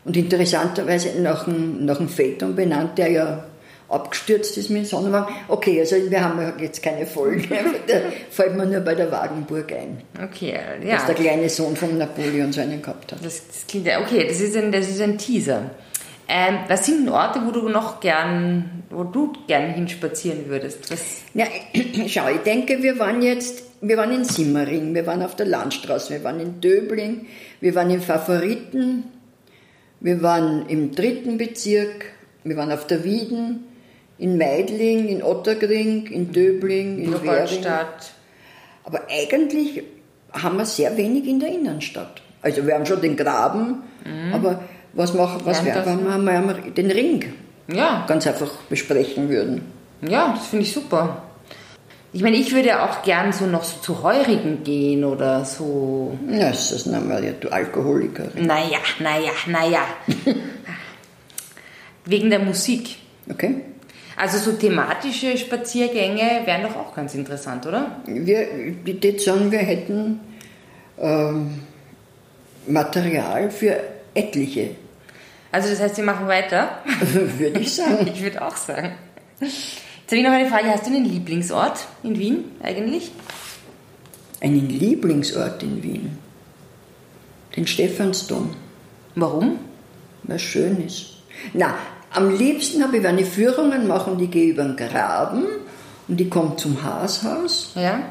Und 0.05 0.17
interessanterweise 0.17 1.21
nach 1.21 1.45
dem, 1.45 1.85
nach 1.85 1.99
dem 1.99 2.09
Phaeton 2.09 2.57
benannt, 2.57 2.97
der 2.99 3.11
ja 3.11 3.45
abgestürzt 3.91 4.57
ist 4.57 4.71
mit 4.71 4.83
dem 4.83 4.85
Sonnenwagen. 4.87 5.35
Okay, 5.49 5.81
also 5.81 5.97
wir 5.97 6.23
haben 6.23 6.41
jetzt 6.61 6.83
keine 6.83 7.07
Folge, 7.07 7.49
da 7.87 7.95
fällt 8.31 8.57
mir 8.57 8.67
nur 8.67 8.81
bei 8.81 8.95
der 8.95 9.11
Wagenburg 9.11 9.73
ein, 9.73 9.99
Okay, 10.23 10.59
dass 10.81 11.03
ja. 11.03 11.07
der 11.07 11.15
kleine 11.15 11.49
Sohn 11.49 11.77
von 11.77 11.99
Napoleon 11.99 12.53
so 12.53 12.61
einen 12.61 12.81
gehabt 12.81 13.13
hat. 13.13 13.25
Das, 13.25 13.47
das 13.47 13.67
klingt 13.67 13.87
ja, 13.87 14.01
okay, 14.01 14.27
das 14.27 14.41
ist 14.41 14.57
ein, 14.57 14.73
das 14.73 14.89
ist 14.89 15.01
ein 15.01 15.19
Teaser. 15.19 15.71
Ähm, 16.29 16.59
was 16.69 16.87
sind 16.87 17.07
denn 17.07 17.13
Orte, 17.13 17.41
wo 17.45 17.51
du 17.51 17.69
noch 17.69 17.99
gern, 17.99 18.85
wo 18.89 19.03
du 19.03 19.33
gern 19.49 19.75
hinspazieren 19.75 20.45
würdest? 20.47 20.91
Was, 20.91 21.01
Ja, 21.35 21.47
schau, 22.07 22.29
ich 22.29 22.43
denke, 22.43 22.85
wir 22.85 23.01
waren 23.01 23.21
jetzt, 23.21 23.65
wir 23.81 23.97
waren 23.97 24.13
in 24.13 24.25
Simmering, 24.25 24.95
wir 24.95 25.07
waren 25.07 25.23
auf 25.23 25.35
der 25.35 25.47
Landstraße, 25.47 26.13
wir 26.15 26.23
waren 26.23 26.39
in 26.39 26.61
Döbling, 26.61 27.27
wir 27.61 27.75
waren 27.75 27.91
in 27.91 28.01
Favoriten, 28.01 29.05
wir 30.01 30.23
waren 30.23 30.67
im 30.69 30.95
dritten 30.95 31.39
Bezirk, 31.39 32.07
wir 32.45 32.57
waren 32.57 32.73
auf 32.73 32.87
der 32.87 33.05
Wieden, 33.05 33.65
in 34.19 34.37
Meidling, 34.37 35.09
in 35.09 35.23
Ottergring, 35.23 36.07
in 36.07 36.33
Döbling, 36.33 36.99
in 36.99 37.13
Währing. 37.13 37.23
Ingolstadt? 37.23 38.13
Aber 38.85 39.03
eigentlich 39.09 39.83
haben 40.33 40.59
wir 40.59 40.67
sehr 40.67 40.97
wenig 40.97 41.27
in 41.27 41.41
der 41.41 41.51
Innenstadt. 41.51 42.23
Also 42.43 42.67
wir 42.67 42.75
haben 42.75 42.87
schon 42.87 43.01
den 43.01 43.17
Graben, 43.17 43.83
aber 44.33 44.63
was 44.93 45.15
machen, 45.15 45.43
was 45.45 45.65
Währenddessen? 45.65 46.07
wenn 46.07 46.25
wir 46.25 46.71
den 46.71 46.91
Ring 46.91 47.25
Ja, 47.73 48.05
ganz 48.09 48.27
einfach 48.27 48.51
besprechen 48.69 49.29
würden? 49.29 49.63
Ja, 50.03 50.35
das 50.37 50.47
finde 50.49 50.65
ich 50.65 50.73
super. 50.73 51.23
Ich 52.13 52.23
meine, 52.23 52.37
ich 52.37 52.53
würde 52.53 52.83
auch 52.83 53.03
gern 53.03 53.33
so 53.33 53.47
noch 53.47 53.63
so 53.63 53.79
zu 53.81 54.03
Heurigen 54.03 54.65
gehen 54.65 55.05
oder 55.05 55.45
so. 55.45 56.19
Ja, 56.29 56.49
das 56.49 56.73
ist 56.73 56.87
nochmal, 56.87 57.25
ja, 57.25 57.33
du 57.33 57.49
Alkoholikerin. 57.49 58.47
Naja, 58.47 58.79
naja, 58.99 59.31
naja. 59.47 59.83
Wegen 62.05 62.31
der 62.31 62.41
Musik. 62.41 62.97
Okay? 63.31 63.61
Also 64.17 64.39
so 64.39 64.53
thematische 64.57 65.39
Spaziergänge 65.39 66.43
wären 66.45 66.63
doch 66.63 66.77
auch 66.77 66.95
ganz 66.95 67.15
interessant, 67.15 67.65
oder? 67.67 68.01
Wir, 68.07 68.43
ich 68.85 68.85
würde 69.03 69.19
sagen, 69.19 69.53
wir 69.53 69.61
hätten 69.61 70.21
ähm, 70.99 71.61
Material 72.67 73.51
für 73.51 73.77
etliche. 74.15 74.71
Also 75.53 75.71
das 75.71 75.81
heißt, 75.81 75.97
wir 75.97 76.05
machen 76.05 76.27
weiter? 76.27 76.81
würde 77.39 77.61
ich 77.61 77.75
sagen. 77.75 78.07
Ich 78.13 78.23
würde 78.23 78.43
auch 78.45 78.57
sagen. 78.57 78.93
Jetzt 80.11 80.19
habe 80.19 80.23
ich 80.23 80.29
noch 80.29 80.41
eine 80.41 80.51
Frage. 80.65 80.73
Hast 80.73 80.87
du 80.89 80.91
einen 80.93 81.05
Lieblingsort 81.05 81.87
in 82.03 82.19
Wien 82.19 82.45
eigentlich? 82.61 83.13
Einen 84.41 84.69
Lieblingsort 84.69 85.63
in 85.63 85.85
Wien? 85.85 86.19
Den 87.55 87.65
Stephansdom. 87.69 88.57
Warum? 89.15 89.61
Weil 90.25 90.35
es 90.35 90.43
schön 90.43 90.85
ist. 90.85 91.19
Na, 91.53 91.75
am 92.13 92.37
liebsten 92.37 92.83
habe 92.83 92.97
ich, 92.97 93.05
wenn 93.05 93.19
ich 93.19 93.29
Führungen 93.29 93.87
mache 93.87 94.11
und 94.11 94.21
ich 94.21 94.33
gehe 94.33 94.51
über 94.51 94.65
den 94.65 94.75
Graben 94.75 95.45
und 96.09 96.21
ich 96.21 96.29
komme 96.29 96.57
zum 96.57 96.83
Haashaus 96.83 97.71
Ja. 97.77 98.03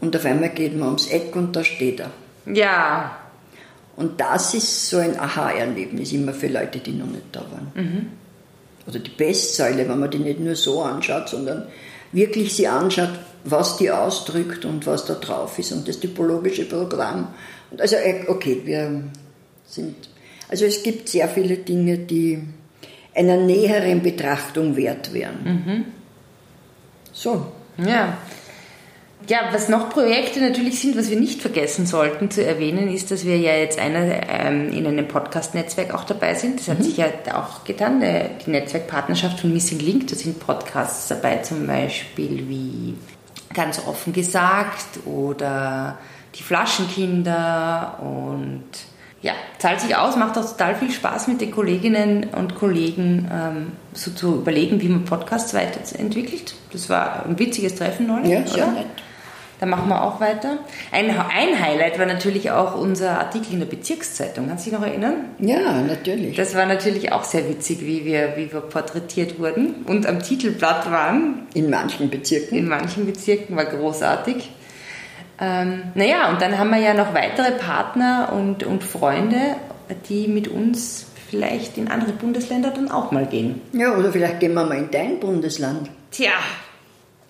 und 0.00 0.14
auf 0.14 0.24
einmal 0.24 0.50
geht 0.50 0.76
man 0.78 0.86
ums 0.86 1.08
Eck 1.08 1.34
und 1.34 1.56
da 1.56 1.64
steht 1.64 1.98
er. 1.98 2.12
Ja. 2.46 3.18
Und 3.96 4.20
das 4.20 4.54
ist 4.54 4.88
so 4.88 4.98
ein 4.98 5.18
Aha-Erlebnis 5.18 6.12
immer 6.12 6.32
für 6.32 6.46
Leute, 6.46 6.78
die 6.78 6.92
noch 6.92 7.06
nicht 7.08 7.24
da 7.32 7.40
waren. 7.40 8.12
Oder 8.88 9.00
die 9.00 9.10
Bestsäule, 9.10 9.88
wenn 9.88 10.00
man 10.00 10.10
die 10.10 10.18
nicht 10.18 10.40
nur 10.40 10.56
so 10.56 10.82
anschaut, 10.82 11.28
sondern 11.28 11.66
wirklich 12.12 12.54
sie 12.54 12.66
anschaut, 12.66 13.10
was 13.44 13.76
die 13.76 13.90
ausdrückt 13.90 14.64
und 14.64 14.86
was 14.86 15.04
da 15.04 15.14
drauf 15.14 15.58
ist 15.58 15.72
und 15.72 15.86
das 15.86 16.00
typologische 16.00 16.64
Programm. 16.64 17.28
Und 17.70 17.80
also, 17.80 17.96
äh, 17.96 18.24
okay, 18.28 18.62
wir 18.64 19.02
sind. 19.66 19.94
Also 20.48 20.64
es 20.64 20.82
gibt 20.82 21.08
sehr 21.10 21.28
viele 21.28 21.58
Dinge, 21.58 21.98
die 21.98 22.42
einer 23.14 23.36
näheren 23.36 24.02
Betrachtung 24.02 24.76
wert 24.76 25.12
wären. 25.12 25.84
So. 27.12 27.52
Ja. 27.76 28.16
Ja, 29.28 29.40
was 29.52 29.68
noch 29.68 29.90
Projekte 29.90 30.40
natürlich 30.40 30.80
sind, 30.80 30.96
was 30.96 31.10
wir 31.10 31.18
nicht 31.18 31.42
vergessen 31.42 31.86
sollten 31.86 32.30
zu 32.30 32.44
erwähnen, 32.44 32.92
ist, 32.92 33.10
dass 33.10 33.26
wir 33.26 33.36
ja 33.36 33.52
jetzt 33.54 33.78
einer, 33.78 34.28
ähm, 34.28 34.72
in 34.72 34.86
einem 34.86 35.08
Podcast-Netzwerk 35.08 35.92
auch 35.92 36.04
dabei 36.04 36.34
sind. 36.34 36.60
Das 36.60 36.68
hat 36.68 36.82
sich 36.84 36.96
ja 36.96 37.06
auch 37.34 37.64
getan, 37.64 38.00
äh, 38.00 38.30
die 38.46 38.50
Netzwerkpartnerschaft 38.50 39.40
von 39.40 39.52
Missing 39.52 39.80
Link. 39.80 40.06
Da 40.06 40.14
sind 40.14 40.38
Podcasts 40.40 41.08
dabei, 41.08 41.38
zum 41.38 41.66
Beispiel 41.66 42.44
wie 42.48 42.94
Ganz 43.54 43.80
offen 43.86 44.12
gesagt 44.12 45.00
oder 45.06 45.98
Die 46.34 46.42
Flaschenkinder 46.42 47.98
und 48.00 48.64
ja, 49.20 49.32
zahlt 49.58 49.80
sich 49.80 49.96
aus, 49.96 50.14
macht 50.16 50.38
auch 50.38 50.44
total 50.48 50.76
viel 50.76 50.92
Spaß 50.92 51.26
mit 51.28 51.40
den 51.40 51.50
Kolleginnen 51.50 52.28
und 52.36 52.54
Kollegen 52.54 53.28
ähm, 53.32 53.72
so 53.94 54.12
zu 54.12 54.36
überlegen, 54.36 54.80
wie 54.80 54.88
man 54.88 55.04
Podcasts 55.04 55.54
weiterentwickelt. 55.54 56.54
Das 56.72 56.88
war 56.88 57.26
ein 57.26 57.38
witziges 57.38 57.74
Treffen 57.74 58.06
neulich, 58.06 58.30
Ja, 58.30 58.46
sehr 58.46 58.64
oder? 58.64 58.72
nett. 58.74 58.86
Da 59.60 59.66
machen 59.66 59.88
wir 59.88 60.04
auch 60.04 60.20
weiter. 60.20 60.58
Ein, 60.92 61.10
ein 61.10 61.60
Highlight 61.60 61.98
war 61.98 62.06
natürlich 62.06 62.50
auch 62.50 62.76
unser 62.76 63.18
Artikel 63.18 63.54
in 63.54 63.58
der 63.58 63.66
Bezirkszeitung. 63.66 64.48
Kannst 64.48 64.66
du 64.66 64.70
dich 64.70 64.78
noch 64.78 64.86
erinnern? 64.86 65.24
Ja, 65.40 65.82
natürlich. 65.82 66.36
Das 66.36 66.54
war 66.54 66.66
natürlich 66.66 67.10
auch 67.12 67.24
sehr 67.24 67.48
witzig, 67.48 67.80
wie 67.80 68.04
wir, 68.04 68.36
wie 68.36 68.52
wir 68.52 68.60
porträtiert 68.60 69.38
wurden 69.40 69.84
und 69.86 70.06
am 70.06 70.22
Titelblatt 70.22 70.90
waren. 70.90 71.46
In 71.54 71.70
manchen 71.70 72.08
Bezirken. 72.08 72.56
In 72.56 72.68
manchen 72.68 73.06
Bezirken 73.06 73.56
war 73.56 73.64
großartig. 73.64 74.50
Ähm, 75.40 75.82
naja, 75.94 76.30
und 76.30 76.40
dann 76.40 76.58
haben 76.58 76.70
wir 76.70 76.78
ja 76.78 76.94
noch 76.94 77.14
weitere 77.14 77.52
Partner 77.52 78.32
und, 78.32 78.64
und 78.64 78.84
Freunde, 78.84 79.56
die 80.08 80.28
mit 80.28 80.48
uns 80.48 81.06
vielleicht 81.30 81.78
in 81.78 81.88
andere 81.88 82.12
Bundesländer 82.12 82.70
dann 82.70 82.90
auch 82.90 83.12
mal 83.12 83.26
gehen. 83.26 83.60
Ja, 83.72 83.96
oder 83.96 84.12
vielleicht 84.12 84.40
gehen 84.40 84.54
wir 84.54 84.64
mal 84.64 84.78
in 84.78 84.90
dein 84.90 85.20
Bundesland. 85.20 85.90
Tja, 86.10 86.30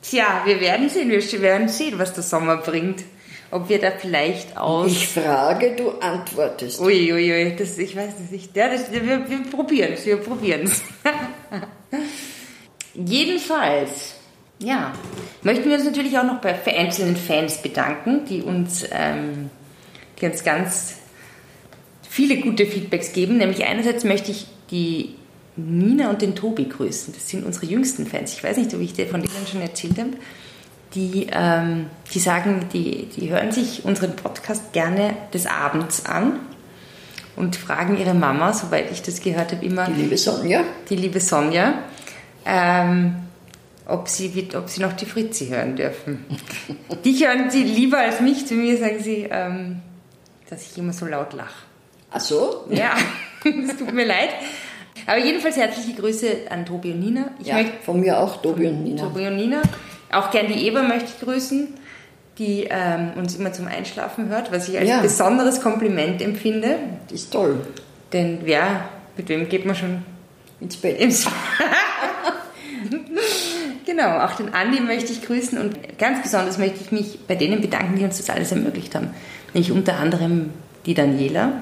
tja, 0.08 0.42
wir 0.44 0.60
werden 0.60 0.88
sehen, 0.88 1.10
wir 1.10 1.42
werden 1.42 1.68
sehen, 1.68 1.98
was 1.98 2.12
der 2.14 2.22
Sommer 2.22 2.58
bringt. 2.58 3.04
Ob 3.50 3.70
wir 3.70 3.80
da 3.80 3.90
vielleicht 3.92 4.58
aus... 4.58 4.92
Ich 4.92 5.08
frage, 5.08 5.74
du 5.74 5.92
antwortest. 6.00 6.80
Uiuiui, 6.80 7.32
ui, 7.32 7.56
das, 7.56 7.78
ich 7.78 7.96
weiß 7.96 8.12
es 8.22 8.30
nicht. 8.30 8.54
Ja, 8.54 8.68
das, 8.68 8.92
wir, 8.92 9.02
wir 9.02 9.42
probieren 9.50 9.94
es, 9.94 10.04
wir 10.04 10.18
probieren 10.18 10.64
es. 10.64 10.82
Jedenfalls, 12.94 14.16
ja, 14.58 14.92
möchten 15.42 15.66
wir 15.66 15.76
uns 15.76 15.86
natürlich 15.86 16.18
auch 16.18 16.24
noch 16.24 16.42
bei 16.42 16.58
einzelnen 16.76 17.16
Fans 17.16 17.62
bedanken, 17.62 18.26
die 18.26 18.42
uns, 18.42 18.84
ähm, 18.90 19.48
die 20.20 20.26
uns 20.26 20.44
ganz 20.44 20.96
viele 22.02 22.38
gute 22.38 22.66
Feedbacks 22.66 23.14
geben. 23.14 23.38
Nämlich 23.38 23.64
einerseits 23.64 24.04
möchte 24.04 24.30
ich 24.30 24.46
die 24.70 25.14
Nina 25.58 26.10
und 26.10 26.22
den 26.22 26.34
Tobi 26.36 26.68
grüßen. 26.68 27.12
Das 27.14 27.28
sind 27.28 27.44
unsere 27.44 27.66
jüngsten 27.66 28.06
Fans. 28.06 28.32
Ich 28.32 28.44
weiß 28.44 28.56
nicht, 28.56 28.72
ob 28.74 28.80
ich 28.80 28.92
dir 28.94 29.06
von 29.06 29.20
denen 29.22 29.46
schon 29.50 29.60
erzählt 29.60 29.98
habe. 29.98 30.10
Die, 30.94 31.26
ähm, 31.32 31.86
die 32.14 32.18
sagen, 32.18 32.66
die, 32.72 33.06
die 33.14 33.28
hören 33.30 33.52
sich 33.52 33.84
unseren 33.84 34.16
Podcast 34.16 34.72
gerne 34.72 35.14
des 35.34 35.46
Abends 35.46 36.06
an 36.06 36.40
und 37.36 37.56
fragen 37.56 37.98
ihre 37.98 38.14
Mama, 38.14 38.52
soweit 38.54 38.90
ich 38.90 39.02
das 39.02 39.20
gehört 39.20 39.52
habe, 39.52 39.64
immer, 39.66 39.84
Die 39.86 39.92
liebe 40.00 40.16
Sonja. 40.16 40.62
die 40.88 40.96
liebe 40.96 41.20
Sonja, 41.20 41.74
ähm, 42.46 43.16
ob, 43.86 44.08
sie, 44.08 44.34
wird- 44.34 44.54
ob 44.54 44.68
sie 44.70 44.80
noch 44.80 44.94
die 44.94 45.04
Fritzi 45.06 45.48
hören 45.48 45.76
dürfen. 45.76 46.24
Die 47.04 47.14
hören 47.24 47.50
sie 47.50 47.62
lieber 47.64 47.98
als 47.98 48.20
mich. 48.20 48.46
Zu 48.46 48.54
mir 48.54 48.76
sagen 48.78 48.98
sie, 49.02 49.28
ähm, 49.30 49.80
dass 50.50 50.62
ich 50.70 50.76
immer 50.78 50.92
so 50.94 51.04
laut 51.06 51.32
lache. 51.34 51.64
Ach 52.10 52.20
so? 52.20 52.66
Ja, 52.70 52.94
es 53.44 53.76
tut 53.76 53.92
mir 53.92 54.06
leid. 54.06 54.30
Aber 55.06 55.18
jedenfalls 55.18 55.56
herzliche 55.56 55.94
Grüße 56.00 56.26
an 56.50 56.64
Tobi 56.66 56.92
und 56.92 57.00
Nina. 57.00 57.30
Ich 57.40 57.46
Ja, 57.46 57.54
möchte 57.56 57.72
von 57.84 58.00
mir 58.00 58.18
auch, 58.18 58.40
Tobi 58.42 58.66
und 58.66 58.84
Nina. 58.84 59.02
Tobi 59.02 59.26
und 59.26 59.36
Nina. 59.36 59.62
Auch 60.12 60.30
gern 60.30 60.46
die 60.48 60.66
Eva 60.66 60.82
möchte 60.82 61.10
ich 61.14 61.20
grüßen, 61.20 61.68
die 62.38 62.66
ähm, 62.70 63.10
uns 63.16 63.36
immer 63.36 63.52
zum 63.52 63.66
Einschlafen 63.68 64.28
hört, 64.28 64.50
was 64.52 64.68
ich 64.68 64.78
als 64.78 64.88
Ja. 64.88 65.00
besonderes 65.00 65.60
Kompliment 65.60 66.22
empfinde. 66.22 66.76
Das 67.08 67.20
ist 67.22 67.32
toll. 67.32 67.60
Denn 68.12 68.38
wer, 68.44 68.88
mit 69.16 69.28
wem 69.28 69.48
geht 69.48 69.64
man 69.66 69.74
schon 69.76 70.02
Ins 70.60 70.76
Bett. 70.76 70.98
ins 70.98 71.26
Genau, 73.86 74.18
auch 74.20 74.32
den 74.32 74.52
Andi 74.54 74.80
möchte 74.80 75.12
ich 75.12 75.22
grüßen 75.22 75.58
und 75.58 75.98
ganz 75.98 76.22
besonders 76.22 76.58
möchte 76.58 76.78
ich 76.82 76.92
mich 76.92 77.20
bei 77.26 77.34
denen 77.34 77.60
bedanken, 77.60 77.96
die 77.98 78.04
uns 78.04 78.18
das 78.18 78.28
alles 78.30 78.52
ermöglicht 78.52 78.94
haben. 78.94 79.10
Nämlich 79.54 79.72
unter 79.72 79.96
anderem 79.98 80.50
die 80.86 80.94
Daniela 80.94 81.52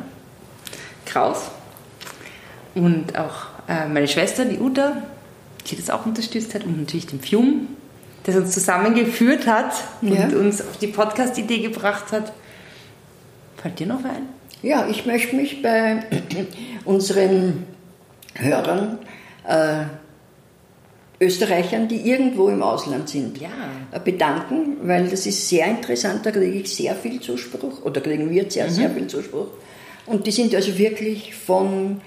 Kraus 1.04 1.50
und 2.76 3.18
auch 3.18 3.46
äh, 3.68 3.88
meine 3.88 4.06
Schwester, 4.06 4.44
die 4.44 4.58
Uta, 4.58 5.02
die 5.66 5.76
das 5.76 5.90
auch 5.90 6.06
unterstützt 6.06 6.54
hat 6.54 6.62
und 6.64 6.78
natürlich 6.78 7.06
den 7.06 7.20
Fium, 7.20 7.68
das 8.24 8.36
uns 8.36 8.52
zusammengeführt 8.52 9.46
hat 9.46 9.72
und 10.02 10.14
Ja. 10.14 10.26
uns 10.38 10.60
auf 10.60 10.76
die 10.80 10.86
Podcast-Idee 10.88 11.58
gebracht 11.60 12.12
hat. 12.12 12.32
Fällt 13.56 13.78
dir 13.80 13.86
noch 13.86 14.04
ein? 14.04 14.28
Ja, 14.62 14.86
ich 14.88 15.06
möchte 15.06 15.34
mich 15.36 15.62
bei 15.62 16.02
unseren 16.84 17.64
Hörern, 18.34 18.98
äh, 19.48 19.84
Österreichern, 21.18 21.88
die 21.88 22.08
irgendwo 22.10 22.48
im 22.50 22.62
Ausland 22.62 23.08
sind, 23.08 23.38
Ja. 23.40 23.48
äh, 23.90 23.98
bedanken, 23.98 24.76
weil 24.82 25.08
das 25.08 25.24
ist 25.26 25.48
sehr 25.48 25.66
interessant, 25.66 26.26
da 26.26 26.30
kriege 26.30 26.58
ich 26.58 26.74
sehr 26.74 26.94
viel 26.94 27.20
Zuspruch, 27.20 27.82
oder 27.84 28.00
kriegen 28.02 28.28
wir 28.30 28.50
sehr, 28.50 28.70
sehr 28.70 28.90
viel 28.90 29.06
Zuspruch. 29.06 29.48
Und 30.04 30.26
die 30.26 30.30
sind 30.30 30.54
also 30.54 30.76
wirklich 30.76 31.34
von 31.34 32.00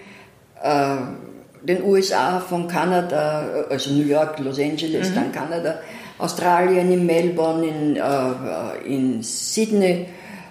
den 1.62 1.84
USA, 1.84 2.40
von 2.40 2.68
Kanada, 2.68 3.66
äh, 3.70 3.74
also 3.74 3.92
New 3.92 4.06
York, 4.06 4.40
Los 4.40 4.60
Angeles, 4.60 5.14
dann 5.14 5.32
Kanada, 5.32 5.80
Australien, 6.18 6.92
in 6.92 7.06
Melbourne, 7.06 7.66
in, 7.66 7.96
äh, 7.96 8.94
in 8.94 9.24
Sydney, 9.24 10.08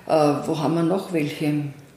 äh, 0.06 0.10
wo 0.46 0.58
haben 0.58 0.74
wir 0.74 0.82
noch 0.82 1.12
welche? 1.12 1.52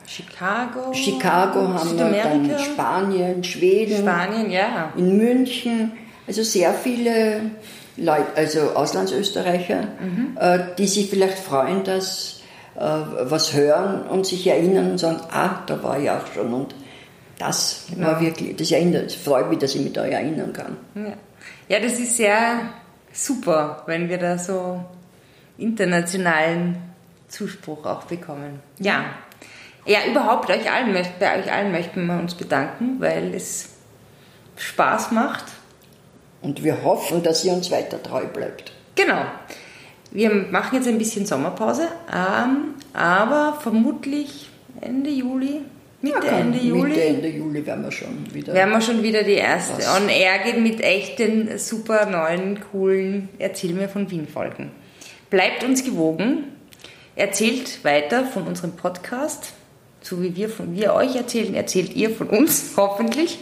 Chicago. 0.06 0.94
Chicago 0.94 1.70
haben 1.70 1.98
wir, 1.98 2.22
dann. 2.22 2.60
Spanien, 2.60 3.44
Schweden, 3.46 4.00
Spanien, 4.00 4.52
ja. 4.52 4.92
in 4.98 5.18
München, 5.18 5.94
also 6.28 6.44
sehr 6.44 6.74
viele 6.74 7.42
Leute, 7.96 8.28
also 8.36 8.60
Auslandsösterreicher, 8.76 9.88
äh, 10.38 10.60
die 10.78 10.88
sich 10.88 11.10
vielleicht 11.10 11.40
freuen, 11.40 11.86
dass 11.86 12.42
äh, 12.76 12.82
was 12.82 13.54
hören 13.54 14.02
und 14.04 14.26
sich 14.26 14.46
erinnern 14.48 14.92
und 14.92 14.98
sagen, 14.98 15.22
ah, 15.32 15.62
da 15.66 15.82
war 15.82 15.98
ich 15.98 16.10
auch 16.10 16.28
schon 16.34 16.54
und 16.54 16.76
das 17.42 17.86
war 17.98 18.22
wirklich, 18.22 18.56
das 18.56 18.72
erinnert, 18.72 19.12
freut 19.12 19.50
mich, 19.50 19.58
dass 19.58 19.74
ich 19.74 19.82
mich 19.82 19.94
da 19.94 20.06
erinnern 20.06 20.54
kann. 20.54 20.78
Ja. 20.94 21.14
ja, 21.70 21.80
das 21.80 21.94
ist 22.00 22.18
sehr 22.18 22.70
super, 23.12 23.82
wenn 23.88 24.10
wir 24.10 24.20
da 24.20 24.38
so 24.38 24.84
internationalen 25.58 26.78
Zuspruch 27.28 27.86
auch 27.86 28.04
bekommen. 28.04 28.60
Ja. 28.80 29.06
Ja, 29.86 30.00
überhaupt 30.08 30.52
euch 30.52 30.72
allen, 30.72 30.94
bei 31.20 31.40
euch 31.40 31.52
allen 31.52 31.72
möchten 31.72 32.06
wir 32.06 32.20
uns 32.20 32.36
bedanken, 32.36 32.98
weil 33.00 33.34
es 33.34 33.70
Spaß 34.58 35.12
macht. 35.12 35.46
Und 36.44 36.64
wir 36.64 36.84
hoffen, 36.84 37.24
dass 37.24 37.44
ihr 37.44 37.54
uns 37.54 37.72
weiter 37.72 38.02
treu 38.04 38.26
bleibt. 38.26 38.72
Genau. 38.94 39.24
Wir 40.12 40.30
machen 40.30 40.76
jetzt 40.76 40.88
ein 40.88 41.00
bisschen 41.00 41.26
Sommerpause, 41.26 41.88
ähm, 42.14 42.76
aber 42.94 43.58
vermutlich 43.62 44.50
Ende 44.80 45.10
Juli, 45.10 45.62
Mitte, 46.02 46.28
Ende 46.28 46.58
Juli, 46.58 46.90
Mitte, 46.90 47.04
Ende 47.04 47.28
Juli 47.28 47.66
werden 47.66 47.84
wir 47.84 47.92
schon 47.92 48.34
wieder. 48.34 48.54
werden 48.54 48.72
wir 48.72 48.82
schon 48.82 49.04
wieder 49.04 49.24
die 49.24 49.34
erste? 49.34 49.74
On 49.96 50.10
Air 50.10 50.40
gehen 50.40 50.64
mit 50.64 50.82
echten, 50.82 51.58
super 51.60 52.08
neuen, 52.08 52.60
coolen 52.72 53.30
Erzähl 53.38 53.74
mir 53.74 53.88
von 53.88 54.10
Wien 54.10 54.28
Folgen. 54.28 54.72
Bleibt 55.30 55.64
uns 55.64 55.84
gewogen, 55.84 56.46
erzählt 57.16 57.84
weiter 57.84 58.26
von 58.26 58.44
unserem 58.44 58.72
Podcast 58.72 59.54
So 60.02 60.22
wie 60.24 60.36
wir, 60.36 60.50
von, 60.50 60.76
wir 60.76 60.94
euch 60.96 61.16
erzählen, 61.16 61.54
erzählt 61.54 61.96
ihr 61.96 62.10
von 62.10 62.28
uns, 62.30 62.72
hoffentlich. 62.78 63.38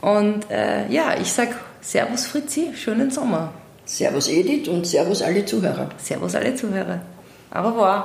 Und 0.00 0.50
äh, 0.50 0.88
ja, 0.88 1.14
ich 1.20 1.30
sag 1.32 1.48
Servus 1.82 2.26
Fritzi, 2.26 2.70
schönen 2.74 3.10
Sommer. 3.10 3.52
Servus 3.84 4.28
Edith 4.28 4.68
und 4.68 4.86
Servus 4.86 5.20
alle 5.20 5.44
Zuhörer. 5.44 5.90
Servus 5.98 6.34
alle 6.34 6.54
Zuhörer. 6.54 7.02
Au 7.52 7.68
revoir. 7.68 8.04